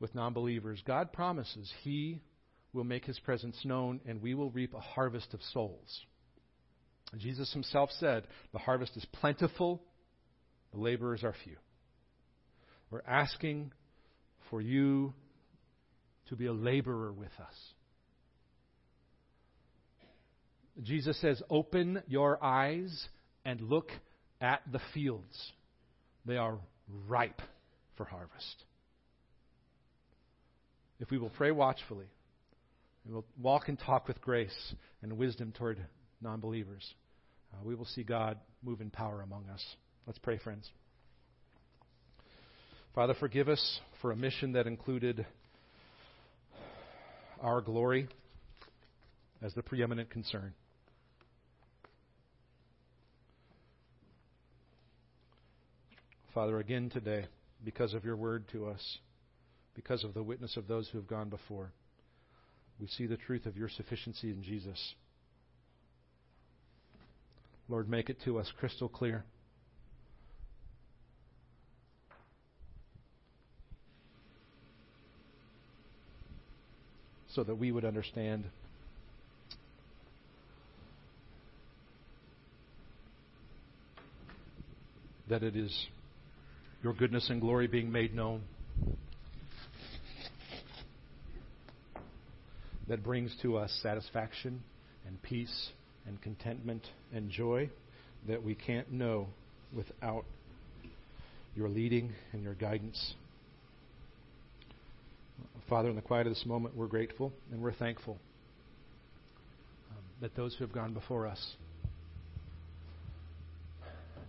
with 0.00 0.14
non 0.14 0.32
believers, 0.32 0.82
God 0.86 1.12
promises 1.12 1.70
He 1.82 2.22
will 2.72 2.84
make 2.84 3.04
his 3.04 3.18
presence 3.20 3.56
known, 3.64 4.00
and 4.06 4.22
we 4.22 4.34
will 4.34 4.50
reap 4.50 4.74
a 4.74 4.80
harvest 4.80 5.34
of 5.34 5.40
souls. 5.52 6.00
Jesus 7.18 7.52
himself 7.52 7.90
said, 7.98 8.24
The 8.52 8.58
harvest 8.58 8.96
is 8.96 9.04
plentiful, 9.12 9.82
the 10.72 10.80
laborers 10.80 11.22
are 11.22 11.34
few. 11.44 11.56
We're 12.90 13.02
asking 13.06 13.72
for 14.50 14.60
you 14.60 15.12
to 16.28 16.36
be 16.36 16.46
a 16.46 16.52
laborer 16.52 17.12
with 17.12 17.32
us. 17.40 17.54
Jesus 20.82 21.20
says, 21.20 21.42
Open 21.50 22.02
your 22.06 22.42
eyes 22.42 23.08
and 23.44 23.60
look 23.60 23.90
at 24.40 24.62
the 24.70 24.80
fields. 24.94 25.52
They 26.24 26.36
are 26.36 26.58
ripe 27.06 27.42
for 27.96 28.04
harvest. 28.04 28.64
If 31.00 31.10
we 31.10 31.18
will 31.18 31.30
pray 31.30 31.50
watchfully, 31.50 32.06
we 33.06 33.14
will 33.14 33.24
walk 33.40 33.68
and 33.68 33.78
talk 33.78 34.06
with 34.06 34.20
grace 34.20 34.74
and 35.02 35.16
wisdom 35.16 35.52
toward 35.52 35.78
non 36.20 36.40
believers. 36.40 36.94
Uh, 37.52 37.58
we 37.64 37.74
will 37.74 37.84
see 37.84 38.02
God 38.02 38.38
move 38.62 38.80
in 38.80 38.90
power 38.90 39.22
among 39.22 39.48
us. 39.48 39.64
Let's 40.06 40.18
pray, 40.18 40.38
friends. 40.38 40.68
Father, 42.94 43.14
forgive 43.18 43.48
us 43.48 43.80
for 44.00 44.12
a 44.12 44.16
mission 44.16 44.52
that 44.52 44.66
included 44.66 45.26
our 47.40 47.60
glory 47.60 48.08
as 49.42 49.54
the 49.54 49.62
preeminent 49.62 50.10
concern. 50.10 50.52
Father, 56.34 56.58
again 56.58 56.88
today, 56.88 57.26
because 57.64 57.92
of 57.94 58.04
your 58.04 58.16
word 58.16 58.48
to 58.52 58.66
us, 58.66 58.98
because 59.74 60.04
of 60.04 60.14
the 60.14 60.22
witness 60.22 60.56
of 60.56 60.66
those 60.66 60.88
who 60.88 60.98
have 60.98 61.06
gone 61.06 61.28
before, 61.28 61.72
we 62.82 62.88
see 62.88 63.06
the 63.06 63.16
truth 63.16 63.46
of 63.46 63.56
your 63.56 63.68
sufficiency 63.68 64.30
in 64.30 64.42
Jesus. 64.42 64.94
Lord, 67.68 67.88
make 67.88 68.10
it 68.10 68.16
to 68.24 68.40
us 68.40 68.50
crystal 68.58 68.88
clear. 68.88 69.22
So 77.28 77.44
that 77.44 77.54
we 77.54 77.70
would 77.70 77.84
understand 77.84 78.46
that 85.28 85.44
it 85.44 85.54
is 85.54 85.86
your 86.82 86.94
goodness 86.94 87.30
and 87.30 87.40
glory 87.40 87.68
being 87.68 87.92
made 87.92 88.12
known 88.12 88.42
that 92.88 93.02
brings 93.02 93.34
to 93.42 93.56
us 93.56 93.76
satisfaction 93.82 94.62
and 95.06 95.20
peace 95.22 95.70
and 96.06 96.20
contentment 96.20 96.86
and 97.14 97.30
joy 97.30 97.70
that 98.28 98.42
we 98.42 98.54
can't 98.54 98.90
know 98.92 99.26
without 99.74 100.24
your 101.54 101.68
leading 101.68 102.12
and 102.32 102.42
your 102.42 102.54
guidance. 102.54 103.14
Father, 105.68 105.88
in 105.88 105.96
the 105.96 106.02
quiet 106.02 106.26
of 106.26 106.32
this 106.32 106.44
moment, 106.44 106.76
we're 106.76 106.86
grateful 106.86 107.32
and 107.50 107.62
we're 107.62 107.72
thankful 107.72 108.18
um, 109.90 110.02
that 110.20 110.34
those 110.36 110.54
who 110.54 110.64
have 110.64 110.74
gone 110.74 110.92
before 110.92 111.26
us 111.26 111.54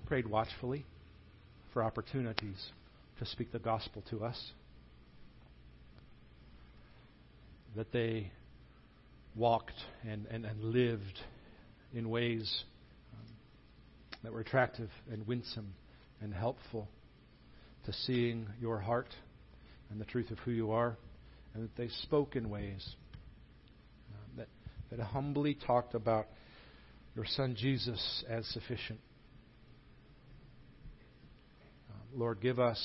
prayed 0.05 0.27
watchfully 0.27 0.85
for 1.73 1.83
opportunities 1.83 2.69
to 3.19 3.25
speak 3.25 3.51
the 3.51 3.59
gospel 3.59 4.03
to 4.09 4.23
us, 4.23 4.51
that 7.75 7.91
they 7.91 8.31
walked 9.35 9.73
and, 10.07 10.25
and, 10.27 10.45
and 10.45 10.63
lived 10.63 11.19
in 11.93 12.09
ways 12.09 12.63
um, 13.13 13.33
that 14.23 14.33
were 14.33 14.39
attractive 14.39 14.89
and 15.11 15.25
winsome 15.27 15.73
and 16.21 16.33
helpful 16.33 16.87
to 17.85 17.93
seeing 17.93 18.47
your 18.61 18.79
heart 18.79 19.09
and 19.89 19.99
the 19.99 20.05
truth 20.05 20.31
of 20.31 20.39
who 20.39 20.51
you 20.51 20.71
are, 20.71 20.97
and 21.53 21.63
that 21.63 21.75
they 21.75 21.87
spoke 22.01 22.35
in 22.35 22.49
ways 22.49 22.95
uh, 24.11 24.17
that, 24.37 24.47
that 24.89 24.99
humbly 25.03 25.55
talked 25.67 25.93
about 25.93 26.27
your 27.15 27.25
Son 27.25 27.55
Jesus 27.55 28.23
as 28.27 28.45
sufficient. 28.47 28.99
Uh, 31.89 31.93
Lord, 32.15 32.41
give 32.41 32.59
us 32.59 32.81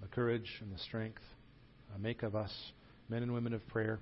the 0.00 0.08
courage 0.08 0.50
and 0.62 0.72
the 0.72 0.78
strength. 0.78 1.20
Uh, 1.94 1.98
make 1.98 2.22
of 2.22 2.34
us 2.34 2.52
men 3.08 3.22
and 3.22 3.34
women 3.34 3.52
of 3.52 3.66
prayer 3.68 3.98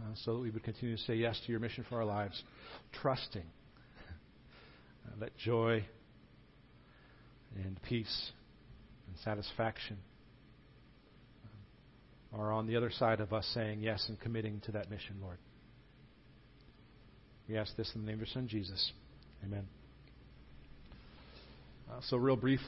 uh, 0.00 0.14
so 0.24 0.34
that 0.34 0.40
we 0.40 0.50
would 0.50 0.62
continue 0.62 0.96
to 0.96 1.02
say 1.02 1.14
yes 1.14 1.40
to 1.44 1.50
your 1.50 1.60
mission 1.60 1.84
for 1.88 1.96
our 1.96 2.04
lives, 2.04 2.42
trusting 2.92 3.42
uh, 5.06 5.20
that 5.20 5.36
joy 5.36 5.84
and 7.64 7.80
peace 7.82 8.32
and 9.08 9.16
satisfaction 9.24 9.96
uh, 12.34 12.38
are 12.38 12.52
on 12.52 12.66
the 12.66 12.76
other 12.76 12.90
side 12.90 13.20
of 13.20 13.32
us 13.32 13.48
saying 13.54 13.80
yes 13.80 14.04
and 14.08 14.18
committing 14.20 14.60
to 14.60 14.72
that 14.72 14.90
mission, 14.90 15.16
Lord. 15.22 15.38
We 17.48 17.58
ask 17.58 17.76
this 17.76 17.90
in 17.94 18.00
the 18.00 18.06
name 18.06 18.14
of 18.14 18.20
your 18.20 18.32
Son, 18.32 18.48
Jesus. 18.48 18.92
Amen. 19.44 19.66
Uh, 21.90 22.00
so, 22.08 22.16
real 22.16 22.36
briefly. 22.36 22.62